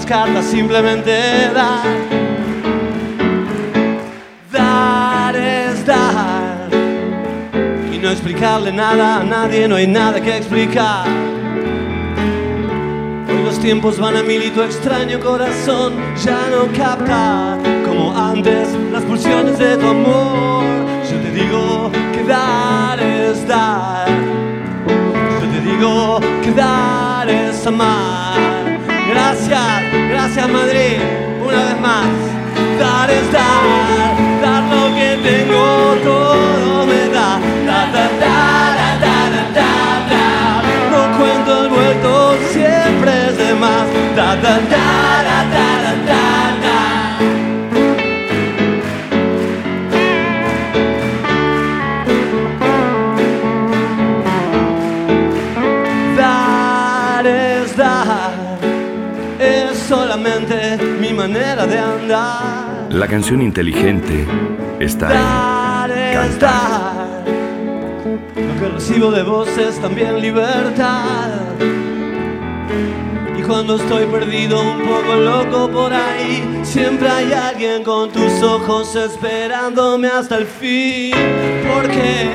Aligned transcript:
Las 0.00 0.06
cartas, 0.06 0.46
simplemente 0.46 1.12
dar. 1.54 1.84
Dar 4.50 5.36
es 5.36 5.84
dar 5.84 6.70
y 7.92 7.98
no 7.98 8.10
explicarle 8.10 8.72
nada 8.72 9.20
a 9.20 9.24
nadie, 9.24 9.68
no 9.68 9.76
hay 9.76 9.86
nada 9.86 10.20
que 10.20 10.36
explicar. 10.36 11.06
Hoy 13.28 13.42
los 13.44 13.58
tiempos 13.58 13.98
van 13.98 14.16
a 14.16 14.22
mil 14.22 14.42
y 14.42 14.50
tu 14.50 14.62
extraño 14.62 15.20
corazón 15.20 15.94
ya 16.24 16.48
no 16.50 16.72
capta 16.76 17.58
como 17.86 18.16
antes 18.16 18.68
las 18.92 19.02
pulsiones 19.04 19.58
de 19.58 19.76
tu 19.76 19.86
amor. 19.86 20.64
Yo 21.10 21.16
te 21.20 21.30
digo 21.30 21.90
que 22.12 22.22
dar 22.24 23.00
es 23.00 23.46
dar. 23.46 24.08
Yo 25.40 25.46
te 25.48 25.60
digo 25.60 26.20
que 26.42 26.52
dar 26.52 27.28
es 27.28 27.66
amar. 27.66 28.40
Gracias, 29.10 29.89
gracias 30.32 30.48
Madrid, 30.48 30.98
una 31.44 31.64
vez 31.64 31.80
más. 31.80 32.06
Dar 32.78 33.10
es 33.10 33.32
dar, 33.32 33.62
dar 34.40 34.62
lo 34.62 34.94
que 34.94 35.18
tengo, 35.28 35.96
todo 36.04 36.86
me 36.86 37.08
da. 37.08 37.40
Da, 37.66 37.86
da, 37.86 38.08
da, 38.22 38.36
da, 38.78 38.98
da, 39.04 39.16
da, 39.56 39.70
da, 40.10 40.62
No 40.92 41.18
cuento 41.18 41.64
el 41.64 41.68
vuelto, 41.70 42.36
siempre 42.52 43.10
es 43.28 43.38
de 43.38 43.54
más. 43.54 43.86
Da, 44.14 44.36
da, 44.36 44.60
da, 44.60 44.86
da, 45.26 45.44
da, 45.50 45.82
da, 45.82 46.04
da. 46.06 46.09
Manera 61.60 61.66
de 61.66 61.78
andar. 61.78 62.86
La 62.90 63.06
canción 63.06 63.42
inteligente 63.42 64.26
está 64.78 65.08
dar 65.08 65.90
en 65.90 66.14
cantar. 66.14 67.24
Lo 68.36 68.60
que 68.60 68.68
recibo 68.74 69.10
de 69.10 69.22
vos 69.22 69.48
es 69.58 69.78
también 69.80 70.20
libertad. 70.20 71.30
Y 73.38 73.42
cuando 73.42 73.76
estoy 73.76 74.06
perdido, 74.06 74.60
un 74.60 74.80
poco 74.80 75.14
loco 75.16 75.70
por 75.70 75.92
ahí, 75.92 76.60
siempre 76.62 77.08
hay 77.08 77.32
alguien 77.32 77.82
con 77.82 78.10
tus 78.10 78.42
ojos 78.42 78.94
esperándome 78.96 80.08
hasta 80.08 80.36
el 80.36 80.46
fin. 80.46 81.12
Porque 81.74 82.30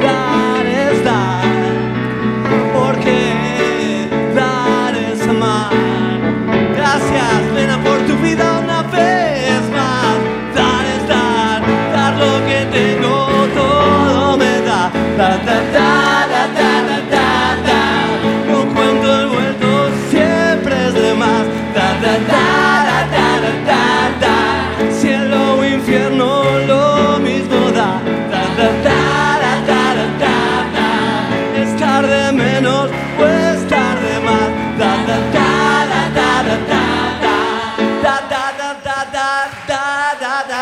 dar 0.00 0.66
es 0.66 1.04
dar. 1.04 1.44
Porque 2.74 3.34
dar 4.34 4.94
es 4.94 5.28
amar. 5.28 6.11
Gracias, 6.94 7.52
nena, 7.54 7.82
por 7.82 7.98
tu 8.00 8.18
vida 8.18 8.60
una 8.62 8.82
vez 8.82 9.62
más. 9.70 10.18
Dar 10.54 10.84
es 10.84 11.08
dar, 11.08 11.62
dar 11.90 12.14
lo 12.16 12.46
que 12.46 12.66
tengo, 12.70 13.48
todo 13.54 14.36
me 14.36 14.60
da. 14.60 14.90
Da, 15.16 15.38
da, 15.38 15.56
da, 15.72 16.26
da, 16.32 16.46
da, 16.58 16.72
da, 16.88 16.98
da, 17.14 17.56
da. 17.66 17.82
No 18.46 18.74
cuento 18.74 19.20
el 19.20 19.28
vuelto, 19.28 19.88
siempre 20.10 20.88
es 20.88 20.92
de 20.92 21.14
más. 21.14 21.46
Da, 21.74 21.94
da, 22.02 22.18
da, 22.28 22.51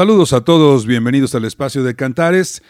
Saludos 0.00 0.32
a 0.32 0.40
todos, 0.40 0.86
bienvenidos 0.86 1.34
al 1.34 1.44
espacio 1.44 1.84
de 1.84 1.94
Cantares. 1.94 2.62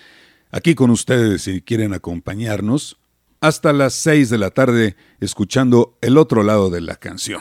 Aquí 0.50 0.75
con 0.75 0.91
ustedes, 0.91 1.43
si 1.43 1.61
quieren 1.62 1.94
acompañarnos, 1.94 2.99
hasta 3.41 3.73
las 3.73 3.94
6 3.94 4.31
de 4.31 4.38
la 4.38 4.50
tarde, 4.50 4.97
escuchando 5.21 5.97
el 6.00 6.19
otro 6.19 6.43
lado 6.43 6.71
de 6.71 6.81
la 6.81 6.97
canción. 6.97 7.41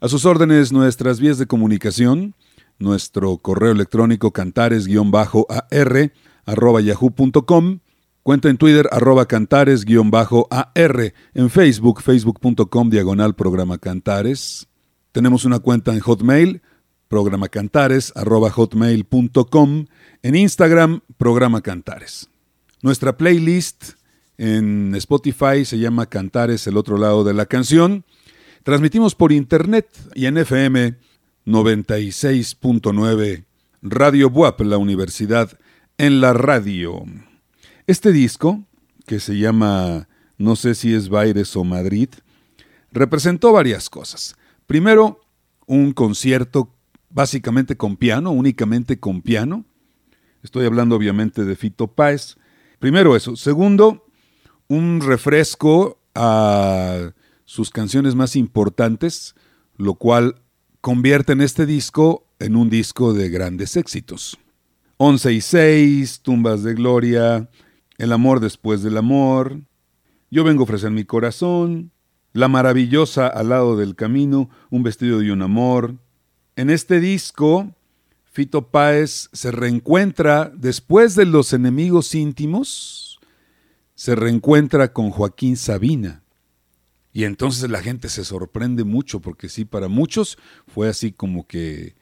A 0.00 0.08
sus 0.08 0.24
órdenes, 0.24 0.72
nuestras 0.72 1.20
vías 1.20 1.38
de 1.38 1.46
comunicación, 1.46 2.34
nuestro 2.80 3.36
correo 3.38 3.70
electrónico 3.70 4.32
cantares-ar 4.32 6.12
arroba 6.44 6.80
yahoo.com, 6.80 7.78
cuenta 8.24 8.50
en 8.50 8.56
Twitter 8.56 8.88
arroba 8.90 9.26
cantares-ar, 9.26 11.14
en 11.34 11.48
Facebook, 11.48 12.02
facebook.com 12.02 12.90
diagonal 12.90 13.36
programa 13.36 13.78
Cantares. 13.78 14.66
Tenemos 15.12 15.44
una 15.44 15.60
cuenta 15.60 15.92
en 15.92 16.00
Hotmail, 16.00 16.60
programa 17.12 17.48
cantares 17.50 18.10
hotmail.com, 18.14 19.86
en 20.22 20.34
Instagram, 20.34 21.02
programa 21.18 21.60
cantares. 21.60 22.30
Nuestra 22.80 23.18
playlist 23.18 23.98
en 24.38 24.94
Spotify 24.94 25.66
se 25.66 25.78
llama 25.78 26.06
Cantares, 26.06 26.66
el 26.66 26.78
otro 26.78 26.96
lado 26.96 27.22
de 27.22 27.34
la 27.34 27.44
canción. 27.44 28.06
Transmitimos 28.62 29.14
por 29.14 29.30
internet 29.30 29.88
y 30.14 30.24
en 30.24 30.38
FM 30.38 30.96
96.9 31.44 33.44
Radio 33.82 34.30
Buap, 34.30 34.62
la 34.62 34.78
universidad 34.78 35.58
en 35.98 36.22
la 36.22 36.32
radio. 36.32 37.04
Este 37.86 38.12
disco, 38.12 38.64
que 39.06 39.20
se 39.20 39.36
llama 39.36 40.08
no 40.38 40.56
sé 40.56 40.74
si 40.74 40.94
es 40.94 41.10
Baires 41.10 41.54
o 41.56 41.64
Madrid, 41.64 42.08
representó 42.90 43.52
varias 43.52 43.90
cosas. 43.90 44.34
Primero, 44.66 45.20
un 45.66 45.92
concierto 45.92 46.70
básicamente 47.12 47.76
con 47.76 47.96
piano, 47.96 48.30
únicamente 48.30 48.98
con 48.98 49.22
piano. 49.22 49.64
Estoy 50.42 50.66
hablando 50.66 50.96
obviamente 50.96 51.44
de 51.44 51.56
Fito 51.56 51.86
Páez. 51.86 52.36
Primero 52.78 53.14
eso. 53.14 53.36
Segundo, 53.36 54.06
un 54.68 55.00
refresco 55.00 56.00
a 56.14 57.12
sus 57.44 57.70
canciones 57.70 58.14
más 58.14 58.34
importantes, 58.36 59.34
lo 59.76 59.94
cual 59.94 60.42
convierte 60.80 61.32
en 61.32 61.42
este 61.42 61.66
disco 61.66 62.26
en 62.38 62.56
un 62.56 62.70
disco 62.70 63.12
de 63.12 63.28
grandes 63.28 63.76
éxitos. 63.76 64.38
11 64.96 65.32
y 65.32 65.40
6, 65.40 66.20
Tumbas 66.22 66.62
de 66.62 66.74
Gloria, 66.74 67.48
El 67.98 68.12
amor 68.12 68.40
después 68.40 68.82
del 68.82 68.96
amor, 68.96 69.60
Yo 70.30 70.44
vengo 70.44 70.62
a 70.62 70.64
ofrecer 70.64 70.90
mi 70.90 71.04
corazón, 71.04 71.92
La 72.32 72.48
maravillosa 72.48 73.26
al 73.26 73.50
lado 73.50 73.76
del 73.76 73.94
camino, 73.94 74.48
Un 74.70 74.82
vestido 74.82 75.22
y 75.22 75.30
un 75.30 75.42
amor. 75.42 75.96
En 76.54 76.68
este 76.68 77.00
disco, 77.00 77.74
Fito 78.30 78.68
Páez 78.68 79.30
se 79.32 79.50
reencuentra 79.50 80.52
después 80.54 81.14
de 81.14 81.24
Los 81.24 81.52
enemigos 81.52 82.14
íntimos, 82.14 83.20
se 83.94 84.14
reencuentra 84.14 84.92
con 84.92 85.10
Joaquín 85.10 85.56
Sabina. 85.56 86.22
Y 87.12 87.24
entonces 87.24 87.70
la 87.70 87.82
gente 87.82 88.08
se 88.08 88.24
sorprende 88.24 88.84
mucho, 88.84 89.20
porque 89.20 89.48
sí, 89.48 89.64
para 89.64 89.88
muchos 89.88 90.38
fue 90.66 90.88
así 90.88 91.12
como 91.12 91.46
que, 91.46 91.94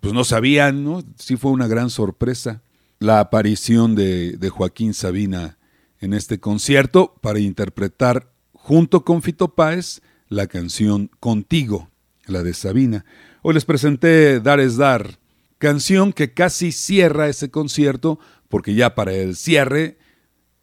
pues 0.00 0.12
no 0.12 0.24
sabían, 0.24 0.84
¿no? 0.84 1.02
Sí 1.16 1.36
fue 1.36 1.50
una 1.50 1.66
gran 1.66 1.90
sorpresa 1.90 2.62
la 3.00 3.20
aparición 3.20 3.94
de, 3.94 4.32
de 4.32 4.48
Joaquín 4.50 4.94
Sabina 4.94 5.58
en 6.00 6.14
este 6.14 6.38
concierto 6.38 7.14
para 7.20 7.38
interpretar 7.38 8.32
junto 8.52 9.04
con 9.04 9.22
Fito 9.22 9.54
Páez 9.54 10.00
la 10.28 10.46
canción 10.46 11.10
Contigo, 11.20 11.90
la 12.26 12.42
de 12.42 12.54
Sabina. 12.54 13.04
Hoy 13.46 13.52
les 13.52 13.66
presenté 13.66 14.40
Dar 14.40 14.58
es 14.58 14.78
Dar, 14.78 15.18
canción 15.58 16.14
que 16.14 16.32
casi 16.32 16.72
cierra 16.72 17.28
ese 17.28 17.50
concierto, 17.50 18.18
porque 18.48 18.74
ya 18.74 18.94
para 18.94 19.12
el 19.12 19.36
cierre, 19.36 19.98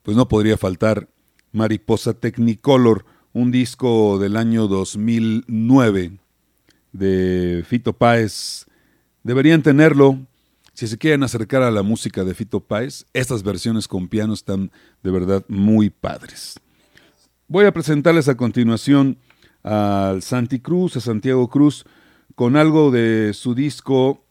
pues 0.01 0.17
no 0.17 0.27
podría 0.27 0.57
faltar 0.57 1.07
Mariposa 1.51 2.15
Technicolor, 2.15 3.05
un 3.33 3.51
disco 3.51 4.17
del 4.17 4.35
año 4.35 4.65
2009 4.65 6.13
de 6.91 7.63
Fito 7.67 7.93
Páez. 7.93 8.65
Deberían 9.21 9.61
tenerlo. 9.61 10.17
Si 10.73 10.87
se 10.87 10.97
quieren 10.97 11.21
acercar 11.21 11.61
a 11.61 11.69
la 11.69 11.83
música 11.83 12.23
de 12.23 12.33
Fito 12.33 12.61
Páez, 12.61 13.05
estas 13.13 13.43
versiones 13.43 13.87
con 13.87 14.07
piano 14.07 14.33
están 14.33 14.71
de 15.03 15.11
verdad 15.11 15.45
muy 15.47 15.91
padres. 15.91 16.59
Voy 17.47 17.65
a 17.65 17.73
presentarles 17.73 18.27
a 18.27 18.37
continuación 18.37 19.19
al 19.61 20.23
Santi 20.23 20.59
Cruz, 20.59 20.97
a 20.97 20.99
Santiago 20.99 21.47
Cruz, 21.47 21.85
con 22.41 22.55
algo 22.55 22.89
de 22.89 23.35
su 23.35 23.53
disco 23.53 24.25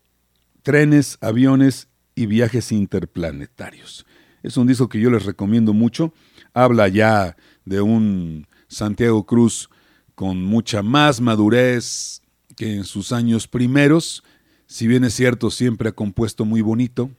Trenes, 0.63 1.17
Aviones 1.21 1.87
y 2.17 2.27
Viajes 2.27 2.73
Interplanetarios. 2.73 4.05
Es 4.43 4.57
un 4.57 4.67
disco 4.67 4.89
que 4.89 4.99
yo 4.99 5.13
les 5.13 5.27
recomiendo 5.27 5.75
mucho. 5.75 6.13
Habla 6.53 6.89
ya 6.89 7.37
de 7.65 7.81
un 7.81 8.49
Santiago 8.67 9.27
Cruz 9.27 9.71
con 10.17 10.43
mucha 10.43 10.83
más 10.83 11.21
madurez 11.21 12.23
que 12.57 12.75
en 12.75 12.83
sus 12.83 13.13
años 13.13 13.47
primeros, 13.47 14.25
si 14.67 14.89
bien 14.89 15.05
es 15.05 15.15
cierto, 15.15 15.49
siempre 15.53 15.91
ha 15.91 15.93
compuesto 15.93 16.45
muy 16.45 16.63
bonito. 16.63 17.13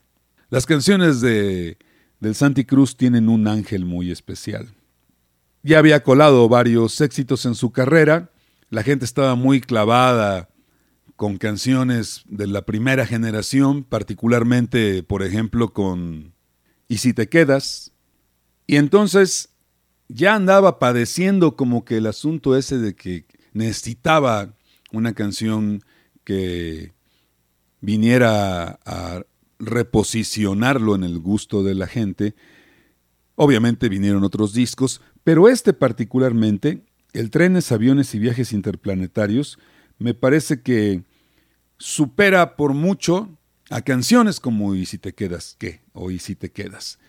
Las 0.49 0.65
canciones 0.65 1.21
de, 1.21 1.77
del 2.19 2.35
Santi 2.35 2.65
Cruz 2.65 2.97
tienen 2.97 3.29
un 3.29 3.47
ángel 3.47 3.85
muy 3.85 4.11
especial. 4.11 4.67
Ya 5.63 5.79
había 5.79 6.03
colado 6.03 6.49
varios 6.49 6.99
éxitos 6.99 7.45
en 7.45 7.55
su 7.55 7.71
carrera, 7.71 8.29
la 8.69 8.83
gente 8.83 9.05
estaba 9.05 9.35
muy 9.35 9.61
clavada 9.61 10.50
con 11.21 11.37
canciones 11.37 12.23
de 12.25 12.47
la 12.47 12.65
primera 12.65 13.05
generación, 13.05 13.83
particularmente, 13.83 15.03
por 15.03 15.21
ejemplo, 15.21 15.71
con 15.71 16.33
Y 16.87 16.97
si 16.97 17.13
te 17.13 17.29
quedas. 17.29 17.91
Y 18.65 18.77
entonces 18.77 19.49
ya 20.07 20.33
andaba 20.33 20.79
padeciendo 20.79 21.55
como 21.55 21.85
que 21.85 21.97
el 21.97 22.07
asunto 22.07 22.57
ese 22.57 22.79
de 22.79 22.95
que 22.95 23.25
necesitaba 23.53 24.55
una 24.91 25.13
canción 25.13 25.83
que 26.23 26.91
viniera 27.81 28.79
a 28.83 29.21
reposicionarlo 29.59 30.95
en 30.95 31.03
el 31.03 31.19
gusto 31.19 31.61
de 31.61 31.75
la 31.75 31.85
gente. 31.85 32.33
Obviamente 33.35 33.89
vinieron 33.89 34.23
otros 34.23 34.53
discos, 34.53 35.01
pero 35.23 35.49
este 35.49 35.73
particularmente, 35.73 36.81
el 37.13 37.29
Trenes, 37.29 37.71
Aviones 37.71 38.15
y 38.15 38.17
Viajes 38.17 38.53
Interplanetarios, 38.53 39.59
me 39.99 40.15
parece 40.15 40.63
que 40.63 41.03
supera 41.81 42.55
por 42.55 42.73
mucho 42.73 43.29
a 43.69 43.81
canciones 43.81 44.39
como 44.39 44.75
Y 44.75 44.85
si 44.85 44.97
te 44.97 45.13
quedas, 45.13 45.55
¿qué? 45.57 45.81
O 45.93 46.11
Y 46.11 46.19
si 46.19 46.35
te 46.35 46.51
quedas. 46.51 46.99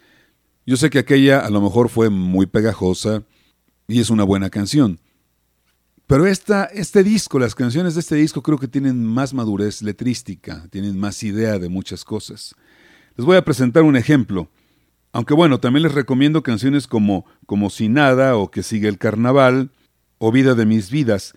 Yo 0.64 0.76
sé 0.76 0.90
que 0.90 0.98
aquella 0.98 1.40
a 1.40 1.50
lo 1.50 1.60
mejor 1.60 1.88
fue 1.88 2.08
muy 2.08 2.46
pegajosa 2.46 3.22
y 3.86 4.00
es 4.00 4.10
una 4.10 4.24
buena 4.24 4.48
canción. 4.48 4.98
Pero 6.06 6.26
esta, 6.26 6.64
este 6.64 7.02
disco, 7.02 7.38
las 7.38 7.54
canciones 7.54 7.94
de 7.94 8.00
este 8.00 8.16
disco 8.16 8.42
creo 8.42 8.58
que 8.58 8.68
tienen 8.68 9.04
más 9.04 9.34
madurez 9.34 9.82
letrística, 9.82 10.66
tienen 10.70 10.98
más 10.98 11.22
idea 11.22 11.58
de 11.58 11.68
muchas 11.68 12.04
cosas. 12.04 12.54
Les 13.16 13.26
voy 13.26 13.36
a 13.36 13.44
presentar 13.44 13.82
un 13.82 13.96
ejemplo. 13.96 14.48
Aunque 15.12 15.34
bueno, 15.34 15.60
también 15.60 15.82
les 15.82 15.92
recomiendo 15.92 16.42
canciones 16.42 16.86
como 16.86 17.26
Como 17.44 17.68
si 17.68 17.88
nada 17.90 18.36
o 18.36 18.50
Que 18.50 18.62
sigue 18.62 18.88
el 18.88 18.96
carnaval 18.96 19.70
o 20.16 20.32
Vida 20.32 20.54
de 20.54 20.64
mis 20.64 20.90
vidas. 20.90 21.34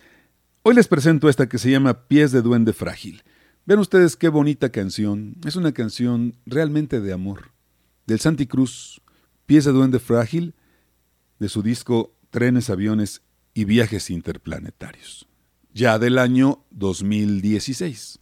Hoy 0.62 0.74
les 0.74 0.88
presento 0.88 1.28
esta 1.28 1.48
que 1.48 1.58
se 1.58 1.70
llama 1.70 2.06
Pies 2.08 2.32
de 2.32 2.42
Duende 2.42 2.72
Frágil. 2.72 3.22
Vean 3.66 3.80
ustedes 3.80 4.14
qué 4.16 4.28
bonita 4.28 4.70
canción. 4.70 5.34
Es 5.44 5.56
una 5.56 5.72
canción 5.72 6.36
realmente 6.46 7.00
de 7.00 7.12
amor. 7.12 7.50
Del 8.06 8.20
Santi 8.20 8.46
Cruz, 8.46 9.02
Pies 9.44 9.64
de 9.64 9.72
Duende 9.72 9.98
Frágil, 9.98 10.54
de 11.40 11.48
su 11.48 11.62
disco 11.62 12.14
Trenes, 12.30 12.70
Aviones 12.70 13.22
y 13.54 13.64
Viajes 13.64 14.10
Interplanetarios, 14.10 15.26
ya 15.74 15.98
del 15.98 16.18
año 16.18 16.64
2016. 16.70 18.20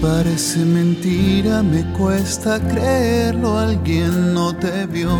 Parece 0.00 0.64
mentira, 0.64 1.62
me 1.62 1.84
cuesta 1.92 2.60
creerlo, 2.60 3.58
alguien 3.58 4.34
no 4.34 4.54
te 4.54 4.86
vio 4.86 5.10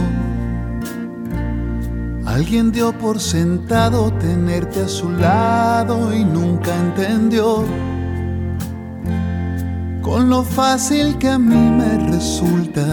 Alguien 2.26 2.72
dio 2.72 2.92
por 2.98 3.20
sentado 3.20 4.12
tenerte 4.14 4.80
a 4.80 4.88
su 4.88 5.10
lado 5.10 6.12
y 6.12 6.24
nunca 6.24 6.74
entendió 6.74 7.64
con 10.00 10.28
lo 10.28 10.42
fácil 10.42 11.16
que 11.18 11.28
a 11.28 11.38
mí 11.38 11.54
me 11.54 12.10
resulta 12.10 12.84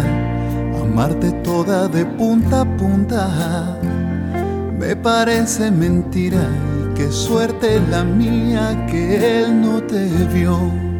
amarte 0.82 1.32
toda 1.44 1.88
de 1.88 2.06
punta 2.06 2.62
a 2.62 2.78
punta. 2.78 3.80
Me 4.78 4.96
parece 4.96 5.72
mentira 5.72 6.48
y 6.80 6.94
qué 6.94 7.12
suerte 7.12 7.82
la 7.90 8.04
mía 8.04 8.86
que 8.90 9.42
él 9.42 9.62
no 9.62 9.82
te 9.82 10.08
vio. 10.34 10.91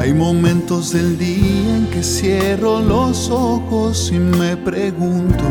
Hay 0.00 0.14
momentos 0.14 0.92
del 0.94 1.18
día 1.18 1.76
en 1.76 1.86
que 1.90 2.02
cierro 2.02 2.80
los 2.80 3.28
ojos 3.28 4.10
y 4.10 4.18
me 4.18 4.56
pregunto 4.56 5.44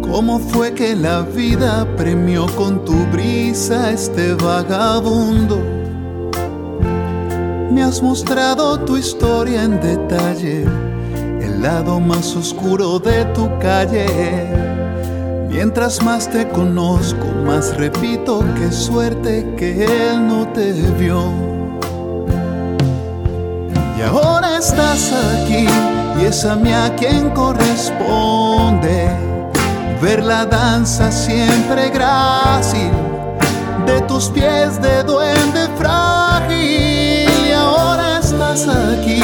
¿Cómo 0.00 0.38
fue 0.38 0.72
que 0.72 0.96
la 0.96 1.20
vida 1.20 1.86
premió 1.94 2.46
con 2.56 2.86
tu 2.86 2.94
brisa 3.12 3.90
este 3.90 4.32
vagabundo? 4.32 5.60
Me 7.70 7.82
has 7.82 8.02
mostrado 8.02 8.80
tu 8.80 8.96
historia 8.96 9.64
en 9.64 9.78
detalle, 9.82 10.64
el 11.42 11.60
lado 11.60 12.00
más 12.00 12.34
oscuro 12.34 12.98
de 12.98 13.26
tu 13.34 13.46
calle. 13.58 14.06
Mientras 15.50 16.02
más 16.02 16.30
te 16.30 16.48
conozco, 16.48 17.26
más 17.44 17.76
repito 17.76 18.42
qué 18.58 18.72
suerte 18.72 19.54
que 19.58 19.84
él 19.84 20.26
no 20.26 20.48
te 20.48 20.72
vio. 20.98 21.61
Y 23.98 24.02
ahora 24.02 24.58
estás 24.58 25.12
aquí 25.12 25.66
y 26.20 26.24
es 26.24 26.44
a 26.44 26.56
mí 26.56 26.72
a 26.72 26.94
quien 26.96 27.30
corresponde 27.30 29.08
ver 30.00 30.24
la 30.24 30.44
danza 30.44 31.10
siempre 31.12 31.90
grácil 31.90 32.90
de 33.86 34.00
tus 34.02 34.28
pies 34.30 34.80
de 34.80 35.02
duende 35.04 35.68
frágil 35.76 37.28
y 37.48 37.52
ahora 37.52 38.18
estás 38.18 38.66
aquí 38.68 39.22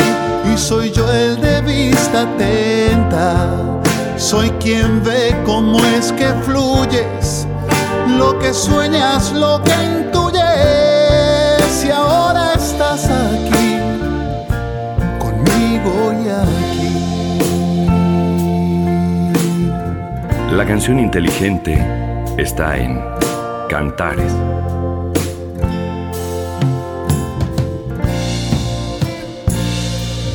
y 0.52 0.56
soy 0.56 0.90
yo 0.92 1.10
el 1.12 1.40
de 1.40 1.60
vista 1.62 2.22
atenta 2.22 3.68
Soy 4.18 4.50
quien 4.58 5.02
ve 5.04 5.34
cómo 5.46 5.78
es 5.96 6.10
que 6.12 6.26
fluyes, 6.44 7.46
lo 8.18 8.36
que 8.40 8.52
sueñas, 8.52 9.32
lo 9.32 9.62
que 9.62 9.72
intuyes. 9.84 10.44
Y 11.86 11.90
ahora 11.92 12.52
estás 12.54 13.04
aquí, 13.04 13.57
aquí. 15.88 16.88
La 20.52 20.64
canción 20.66 20.98
inteligente 20.98 21.78
está 22.36 22.76
en 22.76 23.00
Cantares. 23.68 24.32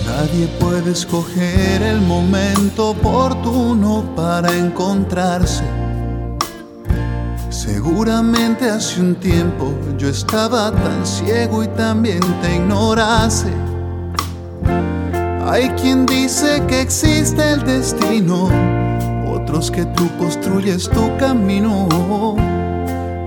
Nadie 0.05 0.47
puede 0.59 0.91
escoger 0.91 1.81
el 1.81 1.99
momento 2.01 2.91
oportuno 2.91 4.03
para 4.15 4.55
encontrarse. 4.55 5.63
Seguramente 7.49 8.69
hace 8.69 9.01
un 9.01 9.15
tiempo 9.15 9.73
yo 9.97 10.09
estaba 10.09 10.71
tan 10.71 11.05
ciego 11.05 11.63
y 11.63 11.67
también 11.69 12.21
te 12.41 12.55
ignorase. 12.55 13.72
Hay 15.45 15.69
quien 15.71 16.05
dice 16.05 16.63
que 16.67 16.81
existe 16.81 17.51
el 17.51 17.63
destino, 17.63 18.49
otros 19.27 19.69
que 19.69 19.83
tú 19.85 20.09
construyes 20.17 20.89
tu 20.89 21.15
camino. 21.17 21.87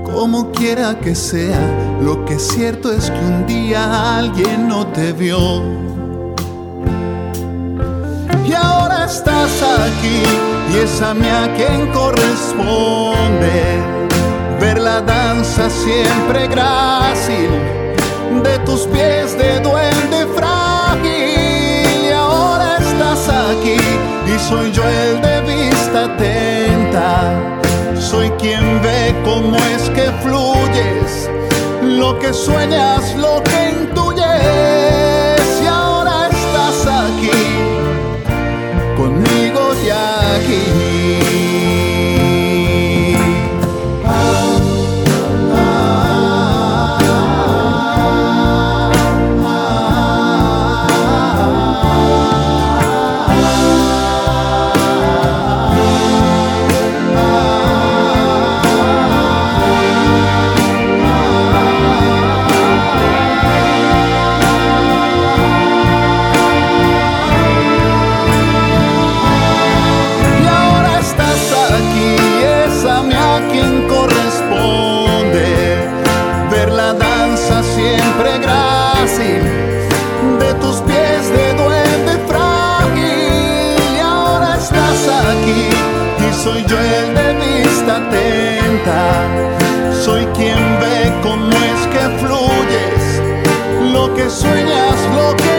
Como 0.02 0.50
quiera 0.52 0.98
que 0.98 1.14
sea, 1.14 1.60
lo 2.00 2.24
que 2.24 2.34
es 2.34 2.48
cierto 2.48 2.90
es 2.90 3.10
que 3.10 3.18
un 3.18 3.46
día 3.46 4.18
alguien 4.18 4.66
no 4.66 4.86
te 4.86 5.12
vio. 5.12 5.62
Y 8.46 8.52
ahora 8.54 9.04
estás 9.04 9.62
aquí 9.62 10.22
y 10.72 10.78
es 10.78 11.02
a 11.02 11.12
mí 11.12 11.28
a 11.28 11.52
quien 11.54 11.86
corresponde. 11.92 13.60
Ver 14.58 14.80
la 14.80 15.02
danza 15.02 15.68
siempre 15.68 16.48
grácil 16.48 17.50
de 18.42 18.58
tus 18.60 18.86
pies 18.86 19.36
de 19.36 19.60
duende 19.60 19.95
fluyes. 30.22 31.30
Lo 31.82 32.18
que 32.18 32.32
sueñas 32.32 33.14
lo 33.14 33.42
que 33.42 33.65
Soy 90.04 90.24
quien 90.34 90.56
ve 90.80 91.12
cómo 91.22 91.50
es 91.50 91.86
que 91.92 91.98
fluyes, 92.20 93.22
lo 93.92 94.14
que 94.14 94.28
sueñas, 94.28 94.96
lo 95.14 95.34
que 95.36 95.55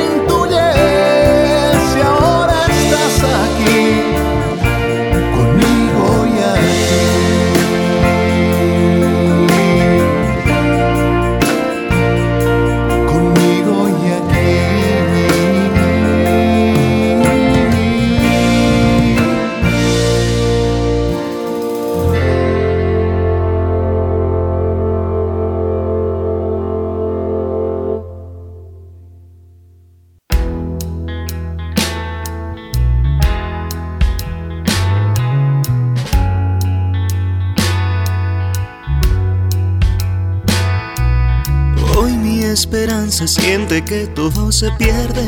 esperanza 43.17 43.27
siente 43.27 43.83
que 43.83 44.07
todo 44.07 44.51
se 44.51 44.69
pierde. 44.71 45.27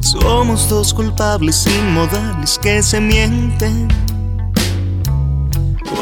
Somos 0.00 0.68
dos 0.68 0.92
culpables 0.92 1.66
inmodales 1.66 2.58
que 2.58 2.82
se 2.82 3.00
mienten. 3.00 3.88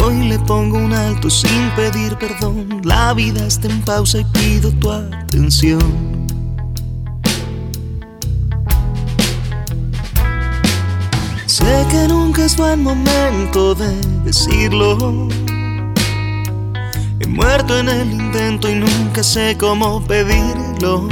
Hoy 0.01 0.29
le 0.29 0.39
pongo 0.41 0.79
un 0.79 0.93
alto 0.93 1.31
sin 1.31 1.71
pedir 1.77 2.17
perdón. 2.17 2.81
La 2.85 3.15
vida 3.15 3.47
está 3.47 3.69
en 3.69 3.81
pausa 3.83 4.19
y 4.19 4.25
pido 4.25 4.71
tu 4.73 4.91
atención. 4.91 6.27
Sé 11.47 11.87
que 11.91 12.09
nunca 12.09 12.45
es 12.45 12.57
buen 12.57 12.83
momento 12.83 13.75
de 13.75 13.95
decirlo. 14.25 15.29
He 17.21 17.27
muerto 17.29 17.79
en 17.79 17.89
el 17.89 18.22
y 18.35 18.75
nunca 18.75 19.23
sé 19.23 19.57
cómo 19.59 20.03
pedirlo. 20.05 21.07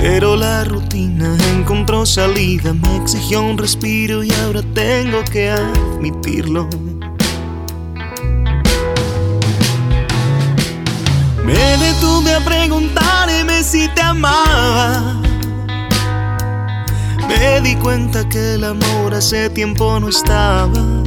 Pero 0.00 0.34
la 0.34 0.64
rutina 0.64 1.36
encontró 1.54 2.06
salida, 2.06 2.72
me 2.72 2.96
exigió 2.96 3.42
un 3.42 3.58
respiro 3.58 4.24
y 4.24 4.32
ahora 4.32 4.62
tengo 4.74 5.22
que 5.24 5.50
admitirlo. 5.50 6.68
Me 11.44 11.76
detuve 11.76 12.34
a 12.34 12.40
preguntarme 12.40 13.62
si 13.62 13.88
te 13.88 14.00
amaba. 14.00 15.20
Me 17.28 17.60
di 17.60 17.76
cuenta 17.76 18.26
que 18.28 18.54
el 18.54 18.64
amor 18.64 19.12
hace 19.12 19.50
tiempo 19.50 20.00
no 20.00 20.08
estaba. 20.08 21.03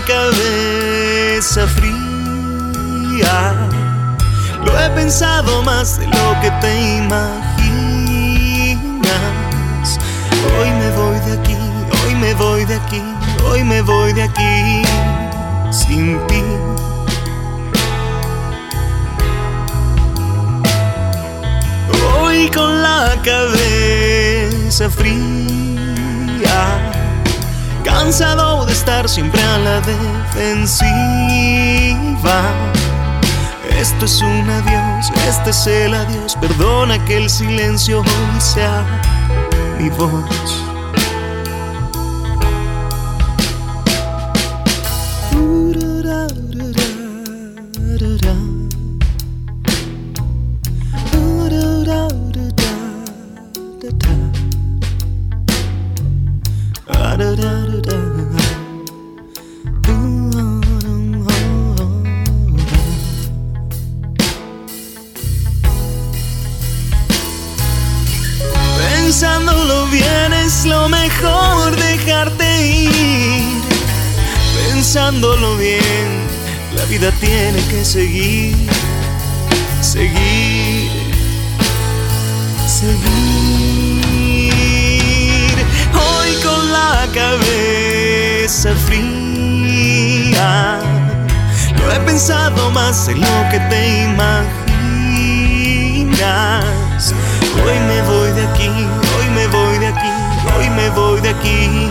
Cabeza 0.00 1.66
fría, 1.68 3.54
lo 4.64 4.78
he 4.80 4.90
pensado 4.90 5.62
más 5.62 5.98
de 5.98 6.06
lo 6.06 6.40
que 6.40 6.50
te 6.60 6.98
imaginas. 6.98 7.38
Hoy 10.58 10.70
me 10.70 10.90
voy 10.90 11.18
de 11.20 11.32
aquí, 11.38 11.56
hoy 12.04 12.14
me 12.16 12.34
voy 12.34 12.64
de 12.64 12.74
aquí, 12.74 13.02
hoy 13.44 13.64
me 13.64 13.82
voy 13.82 14.12
de 14.12 14.22
aquí 14.24 14.82
sin 15.70 16.18
ti. 16.26 16.42
Hoy 22.20 22.50
con 22.50 22.82
la 22.82 23.16
cabeza 23.22 24.90
fría, 24.90 25.14
cansado 27.84 28.64
de 28.66 28.72
estar 28.72 29.08
siempre 29.08 29.40
a 29.42 29.58
la 29.58 29.80
defensiva. 29.80 30.82
Esto 33.78 34.06
es 34.06 34.20
un 34.22 34.48
adiós, 34.50 35.12
este 35.28 35.50
es 35.50 35.66
el 35.66 35.94
adiós. 35.94 36.36
Perdona 36.40 37.04
que 37.04 37.18
el 37.18 37.30
silencio 37.30 38.02
sea 38.38 38.84
mi 39.78 39.90
voz. 39.90 40.63
Seguir, 77.94 78.56
seguir, 79.80 80.90
seguir. 82.66 84.02
Hoy 85.94 86.30
con 86.42 86.72
la 86.72 87.06
cabeza 87.14 88.74
fría, 88.88 90.50
lo 91.78 91.92
he 91.92 92.00
pensado 92.00 92.68
más 92.72 93.06
en 93.06 93.20
lo 93.20 93.48
que 93.52 93.60
te 93.70 94.02
imaginas. 94.02 94.34
Hoy 97.62 97.78
me 97.86 98.02
voy 98.02 98.32
de 98.32 98.42
aquí, 98.48 98.70
hoy 99.14 99.28
me 99.36 99.46
voy 99.46 99.78
de 99.78 99.86
aquí, 99.86 100.10
hoy 100.56 100.68
me 100.70 100.90
voy 100.90 101.20
de 101.20 101.28
aquí 101.28 101.88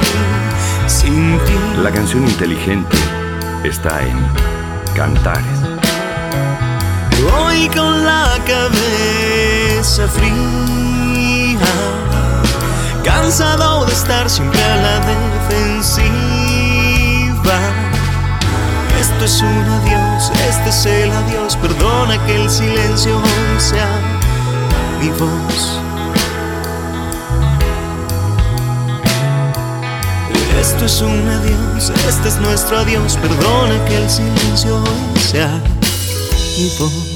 sin 0.86 1.40
ti. 1.46 1.58
La 1.82 1.92
canción 1.92 2.28
inteligente 2.28 2.98
está 3.64 4.02
en 4.06 4.18
Cantares. 4.94 5.63
Hoy 7.32 7.70
con 7.70 8.04
la 8.04 8.38
cabeza 8.46 10.08
fría, 10.08 10.34
cansado 13.04 13.86
de 13.86 13.94
estar 13.94 14.30
siempre 14.30 14.62
a 14.62 14.76
la 14.76 15.00
defensiva. 15.50 16.04
Esto 19.00 19.26
es 19.26 19.42
un 19.42 19.70
adiós, 19.70 20.32
este 20.50 20.70
es 20.70 20.86
el 20.86 21.12
adiós, 21.12 21.56
perdona 21.58 22.18
que 22.26 22.36
el 22.36 22.50
silencio 22.50 23.22
sea 23.58 23.88
mi 25.00 25.10
voz. 25.10 25.80
Esto 30.60 30.86
es 30.86 31.02
un 31.02 31.28
adiós, 31.30 31.92
este 32.08 32.28
es 32.30 32.38
nuestro 32.38 32.80
adiós, 32.80 33.18
perdona 33.18 33.86
que 33.86 33.98
el 33.98 34.10
silencio 34.10 34.84
sea 35.20 35.62
mi 36.58 36.70
voz. 36.80 37.13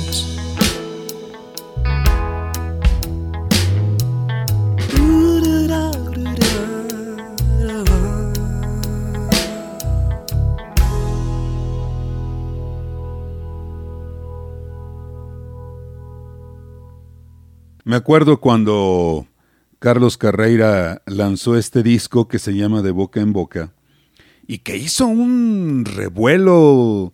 Me 17.88 17.96
acuerdo 17.96 18.42
cuando 18.42 19.28
Carlos 19.80 20.18
Carreira 20.18 21.02
lanzó 21.06 21.56
este 21.56 21.84
disco 21.84 22.28
que 22.28 22.38
se 22.38 22.54
llama 22.54 22.82
De 22.82 22.92
Boca 22.92 23.22
en 23.22 23.32
Boca 23.32 23.74
y 24.46 24.58
que 24.58 24.76
hizo 24.76 25.08
un 25.08 25.86
revuelo 25.86 27.14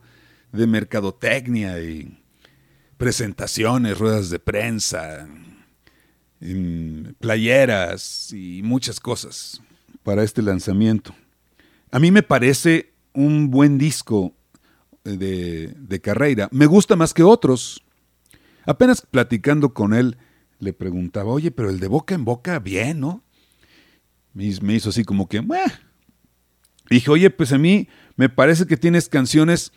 de 0.52 0.66
mercadotecnia 0.66 1.80
y 1.80 2.20
presentaciones, 2.98 4.00
ruedas 4.00 4.32
de 4.32 4.40
prensa, 4.40 5.28
mm, 6.40 7.20
playeras 7.20 8.34
y 8.34 8.64
muchas 8.64 9.00
cosas 9.00 9.62
para 10.02 10.24
este 10.24 10.42
lanzamiento. 10.42 11.14
A 11.92 12.00
mí 12.00 12.10
me 12.10 12.24
parece 12.24 12.94
un 13.14 13.52
buen 13.52 13.78
disco 13.78 14.34
de, 15.04 15.72
de 15.78 16.02
Carreira. 16.02 16.50
Me 16.52 16.66
gusta 16.66 16.96
más 16.96 17.14
que 17.14 17.22
otros. 17.22 17.84
Apenas 18.66 19.02
platicando 19.02 19.72
con 19.76 19.94
él, 19.94 20.18
le 20.64 20.74
preguntaba, 20.74 21.32
oye, 21.32 21.52
pero 21.52 21.70
el 21.70 21.80
de 21.80 21.88
boca 21.88 22.16
en 22.16 22.26
boca, 22.26 22.60
bien, 22.60 23.00
¿no? 23.00 23.24
Me 24.34 24.74
hizo 24.74 24.90
así 24.90 25.04
como 25.04 25.28
que, 25.28 25.42
"Meh". 25.42 25.60
dije, 26.90 27.12
oye, 27.12 27.30
pues 27.30 27.52
a 27.54 27.58
mí 27.58 27.88
me 28.16 28.30
parece 28.30 28.66
que 28.66 28.78
tienes 28.78 29.10
canciones 29.10 29.72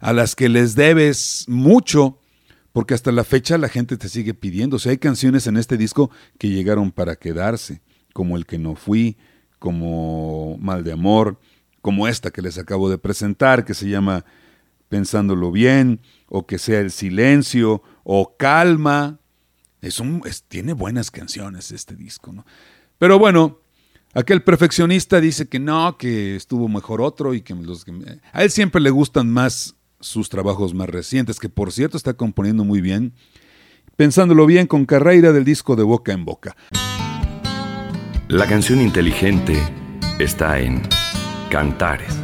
a 0.00 0.12
las 0.12 0.34
que 0.34 0.48
les 0.48 0.74
debes 0.74 1.44
mucho, 1.48 2.18
porque 2.72 2.94
hasta 2.94 3.12
la 3.12 3.24
fecha 3.24 3.58
la 3.58 3.68
gente 3.68 3.96
te 3.96 4.08
sigue 4.08 4.34
pidiendo. 4.34 4.76
O 4.76 4.78
sea, 4.78 4.90
hay 4.90 4.98
canciones 4.98 5.46
en 5.46 5.56
este 5.56 5.76
disco 5.76 6.10
que 6.38 6.48
llegaron 6.48 6.90
para 6.92 7.16
quedarse, 7.16 7.82
como 8.12 8.36
El 8.36 8.46
que 8.46 8.58
no 8.58 8.74
fui, 8.76 9.16
como 9.58 10.56
Mal 10.58 10.84
de 10.84 10.92
Amor, 10.92 11.38
como 11.82 12.08
esta 12.08 12.30
que 12.30 12.42
les 12.42 12.58
acabo 12.58 12.90
de 12.90 12.98
presentar, 12.98 13.64
que 13.64 13.74
se 13.74 13.88
llama 13.88 14.24
Pensándolo 14.88 15.52
Bien, 15.52 16.00
o 16.28 16.46
que 16.46 16.58
sea 16.58 16.80
El 16.80 16.90
Silencio, 16.90 17.82
o 18.04 18.36
Calma. 18.36 19.19
Es 19.82 19.98
un, 20.00 20.22
es- 20.24 20.42
tiene 20.44 20.72
buenas 20.72 21.10
canciones 21.10 21.72
este 21.72 21.96
disco, 21.96 22.32
¿no? 22.32 22.44
Pero 22.98 23.18
bueno, 23.18 23.58
aquel 24.14 24.42
perfeccionista 24.42 25.20
dice 25.20 25.48
que 25.48 25.58
no, 25.58 25.96
que 25.96 26.36
estuvo 26.36 26.68
mejor 26.68 27.00
otro 27.00 27.32
y 27.34 27.40
que 27.40 27.54
los 27.54 27.84
que 27.84 27.92
a 28.32 28.42
él 28.42 28.50
siempre 28.50 28.80
le 28.80 28.90
gustan 28.90 29.30
más 29.30 29.74
sus 30.00 30.28
trabajos 30.28 30.74
más 30.74 30.88
recientes, 30.88 31.38
que 31.38 31.48
por 31.48 31.72
cierto 31.72 31.96
está 31.96 32.14
componiendo 32.14 32.64
muy 32.64 32.80
bien, 32.80 33.14
pensándolo 33.96 34.46
bien 34.46 34.66
con 34.66 34.84
Carreira 34.86 35.32
del 35.32 35.44
disco 35.44 35.76
de 35.76 35.82
Boca 35.82 36.12
en 36.12 36.24
Boca. 36.24 36.56
La 38.28 38.46
canción 38.46 38.80
inteligente 38.80 39.58
está 40.18 40.60
en 40.60 40.82
Cantares. 41.50 42.19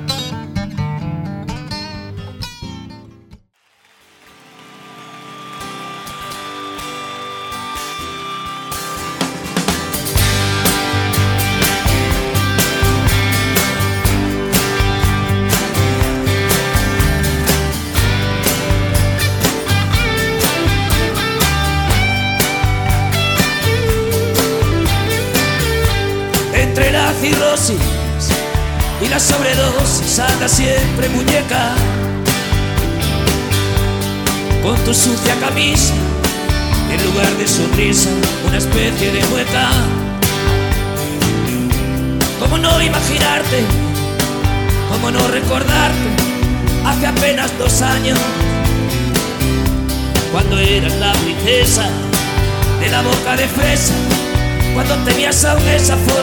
Esa 55.87 55.97
forma 55.99 56.16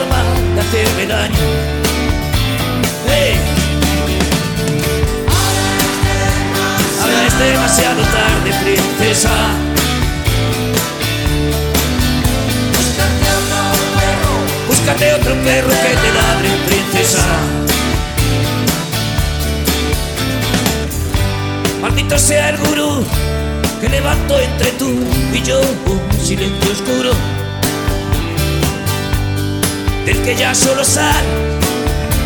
ya 30.38 30.54
solo 30.54 30.84
sale 30.84 31.28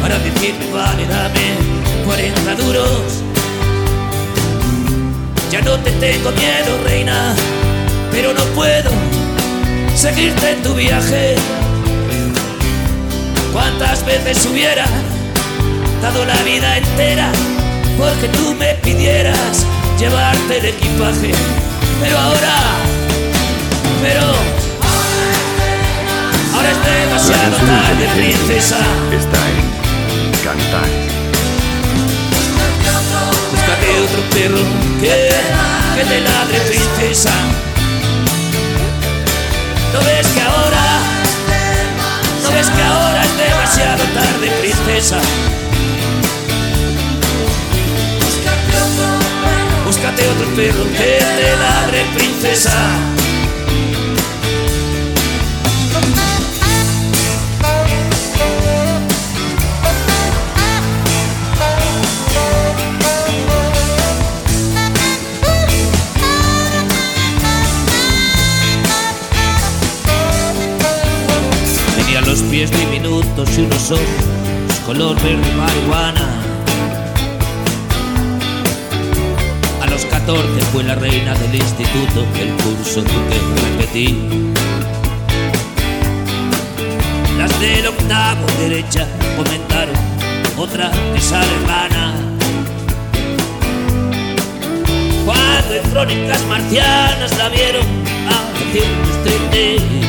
para 0.00 0.18
decirme 0.18 0.66
vale 0.72 1.06
dame 1.06 1.56
40 2.04 2.54
duros. 2.54 3.22
Ya 5.50 5.60
no 5.62 5.78
te 5.78 5.90
tengo 5.92 6.30
miedo 6.32 6.78
reina 6.84 7.34
pero 8.10 8.32
no 8.32 8.42
puedo 8.54 8.90
seguirte 9.94 10.50
en 10.52 10.62
tu 10.62 10.74
viaje. 10.74 11.36
Cuántas 13.52 14.04
veces 14.04 14.46
hubiera 14.46 14.86
dado 16.02 16.24
la 16.24 16.42
vida 16.42 16.78
entera 16.78 17.30
porque 17.98 18.28
tú 18.28 18.54
me 18.54 18.74
pidieras 18.76 19.66
llevarte 19.98 20.58
el 20.58 20.64
equipaje 20.66 21.32
pero 22.00 22.18
ahora 22.18 22.54
pero 24.00 24.67
Ahora 26.68 26.80
es 26.80 26.86
La 26.86 27.00
demasiado 27.00 27.56
tarde, 27.56 28.08
princesa. 28.14 28.76
está 29.10 29.38
en 29.48 30.30
Cantares. 30.44 31.08
Búscate 33.50 34.00
otro 34.04 34.22
perro 34.30 34.58
que, 35.00 35.30
que 35.96 36.04
te 36.04 36.20
ladre 36.20 36.60
princesa. 36.68 37.30
¿No 39.94 39.98
ves 40.00 40.26
que 40.26 40.42
ahora, 40.42 40.84
no 42.42 42.50
ves 42.52 42.68
que 42.68 42.82
ahora 42.82 43.22
es 43.24 43.36
demasiado 43.38 44.04
tarde, 44.12 44.50
princesa? 44.60 45.16
Búscate 49.86 50.28
otro 50.28 50.46
perro 50.54 50.84
que 50.84 51.18
te 51.18 51.56
ladre, 51.56 52.04
princesa. 52.14 52.72
Pies 72.50 72.70
diminutos 72.70 73.58
y 73.58 73.62
unos 73.62 73.90
ojos 73.90 74.04
color 74.86 75.16
verde 75.22 75.54
marihuana. 75.54 76.26
A 79.82 79.86
los 79.86 80.04
14 80.06 80.60
fue 80.72 80.82
la 80.82 80.94
reina 80.94 81.34
del 81.34 81.56
instituto, 81.56 82.24
el 82.40 82.50
curso 82.62 83.02
tuve 83.02 83.28
que 83.28 83.68
repetí. 83.68 84.18
Las 87.36 87.60
del 87.60 87.86
octavo 87.86 88.46
derecha 88.58 89.06
comentaron, 89.36 89.94
otra 90.56 90.90
sale 91.20 91.54
hermana. 91.60 92.14
Cuando 95.26 95.74
en 95.74 95.90
crónicas 95.90 96.46
marcianas 96.46 97.36
la 97.36 97.50
vieron 97.50 97.86
a 98.26 98.72
133 98.72 100.07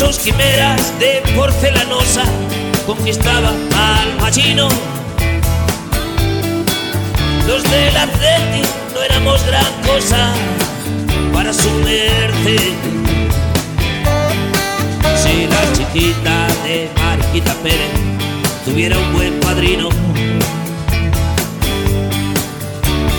esos 0.00 0.18
quimeras 0.18 0.98
de 0.98 1.22
porcelanosa 1.36 2.22
conquistaba 2.86 3.50
al 3.50 4.18
machino. 4.18 4.66
Los 7.46 7.62
del 7.64 7.94
Atleti 7.94 8.62
no 8.94 9.02
éramos 9.02 9.44
gran 9.44 9.72
cosa 9.86 10.32
para 11.34 11.52
su 11.52 11.70
merced. 11.84 12.72
Si 15.22 15.46
la 15.46 15.72
chiquita 15.74 16.46
de 16.64 16.88
Marquita 16.96 17.52
Pérez 17.62 17.92
tuviera 18.64 18.96
un 18.96 19.12
buen 19.12 19.38
padrino, 19.40 19.90